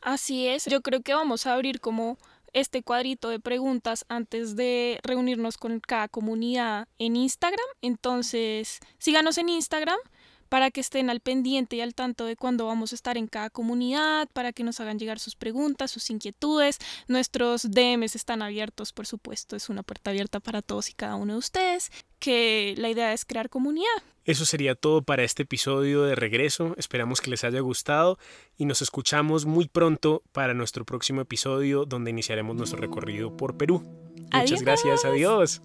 Así 0.00 0.46
es, 0.46 0.66
yo 0.66 0.80
creo 0.80 1.02
que 1.02 1.14
vamos 1.14 1.46
a 1.46 1.54
abrir 1.54 1.80
como 1.80 2.18
este 2.52 2.82
cuadrito 2.82 3.28
de 3.28 3.40
preguntas 3.40 4.04
antes 4.08 4.56
de 4.56 5.00
reunirnos 5.02 5.58
con 5.58 5.80
cada 5.80 6.08
comunidad 6.08 6.88
en 6.98 7.16
Instagram. 7.16 7.66
Entonces, 7.82 8.80
síganos 8.98 9.38
en 9.38 9.48
Instagram 9.48 9.98
para 10.48 10.70
que 10.70 10.80
estén 10.80 11.10
al 11.10 11.20
pendiente 11.20 11.76
y 11.76 11.80
al 11.80 11.94
tanto 11.94 12.24
de 12.24 12.36
cuándo 12.36 12.66
vamos 12.66 12.92
a 12.92 12.94
estar 12.94 13.16
en 13.16 13.26
cada 13.26 13.50
comunidad, 13.50 14.28
para 14.32 14.52
que 14.52 14.64
nos 14.64 14.80
hagan 14.80 14.98
llegar 14.98 15.18
sus 15.18 15.36
preguntas, 15.36 15.90
sus 15.90 16.10
inquietudes. 16.10 16.78
Nuestros 17.06 17.70
DMs 17.70 18.16
están 18.16 18.42
abiertos, 18.42 18.92
por 18.92 19.06
supuesto, 19.06 19.56
es 19.56 19.68
una 19.68 19.82
puerta 19.82 20.10
abierta 20.10 20.40
para 20.40 20.62
todos 20.62 20.90
y 20.90 20.94
cada 20.94 21.16
uno 21.16 21.34
de 21.34 21.38
ustedes, 21.38 21.90
que 22.18 22.74
la 22.78 22.90
idea 22.90 23.12
es 23.12 23.24
crear 23.24 23.48
comunidad. 23.48 23.86
Eso 24.28 24.44
sería 24.44 24.74
todo 24.74 25.00
para 25.00 25.24
este 25.24 25.44
episodio 25.44 26.02
de 26.02 26.14
regreso. 26.14 26.74
Esperamos 26.76 27.22
que 27.22 27.30
les 27.30 27.44
haya 27.44 27.60
gustado 27.60 28.18
y 28.58 28.66
nos 28.66 28.82
escuchamos 28.82 29.46
muy 29.46 29.68
pronto 29.68 30.22
para 30.32 30.52
nuestro 30.52 30.84
próximo 30.84 31.22
episodio 31.22 31.86
donde 31.86 32.10
iniciaremos 32.10 32.54
nuestro 32.54 32.78
recorrido 32.78 33.34
por 33.34 33.56
Perú. 33.56 33.82
Muchas 34.30 34.60
gracias, 34.60 35.06
adiós. 35.06 35.62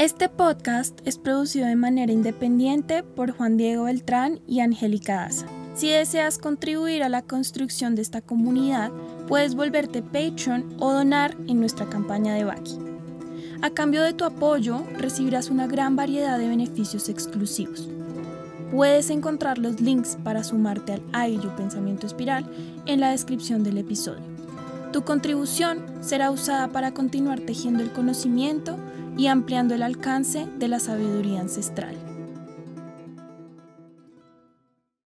Este 0.00 0.30
podcast 0.30 0.98
es 1.04 1.18
producido 1.18 1.66
de 1.66 1.76
manera 1.76 2.10
independiente 2.10 3.02
por 3.02 3.32
Juan 3.32 3.58
Diego 3.58 3.84
Beltrán 3.84 4.40
y 4.46 4.60
Angélica 4.60 5.16
Daza. 5.16 5.44
Si 5.74 5.90
deseas 5.90 6.38
contribuir 6.38 7.02
a 7.02 7.10
la 7.10 7.20
construcción 7.20 7.94
de 7.94 8.00
esta 8.00 8.22
comunidad, 8.22 8.90
puedes 9.28 9.54
volverte 9.54 10.00
Patreon 10.00 10.74
o 10.78 10.90
donar 10.90 11.36
en 11.48 11.60
nuestra 11.60 11.84
campaña 11.90 12.32
de 12.32 12.44
Baki. 12.44 12.78
A 13.60 13.68
cambio 13.68 14.02
de 14.02 14.14
tu 14.14 14.24
apoyo, 14.24 14.82
recibirás 14.96 15.50
una 15.50 15.66
gran 15.66 15.96
variedad 15.96 16.38
de 16.38 16.48
beneficios 16.48 17.10
exclusivos. 17.10 17.86
Puedes 18.70 19.10
encontrar 19.10 19.58
los 19.58 19.82
links 19.82 20.16
para 20.24 20.44
sumarte 20.44 20.94
al 20.94 21.02
AIYU 21.12 21.54
Pensamiento 21.56 22.06
Espiral 22.06 22.46
en 22.86 23.00
la 23.00 23.10
descripción 23.10 23.62
del 23.64 23.76
episodio. 23.76 24.22
Tu 24.94 25.02
contribución 25.02 25.84
será 26.00 26.30
usada 26.30 26.68
para 26.68 26.94
continuar 26.94 27.40
tejiendo 27.40 27.82
el 27.82 27.92
conocimiento 27.92 28.78
y 29.16 29.26
ampliando 29.26 29.74
el 29.74 29.82
alcance 29.82 30.46
de 30.58 30.68
la 30.68 30.80
sabiduría 30.80 31.40
ancestral. 31.40 32.09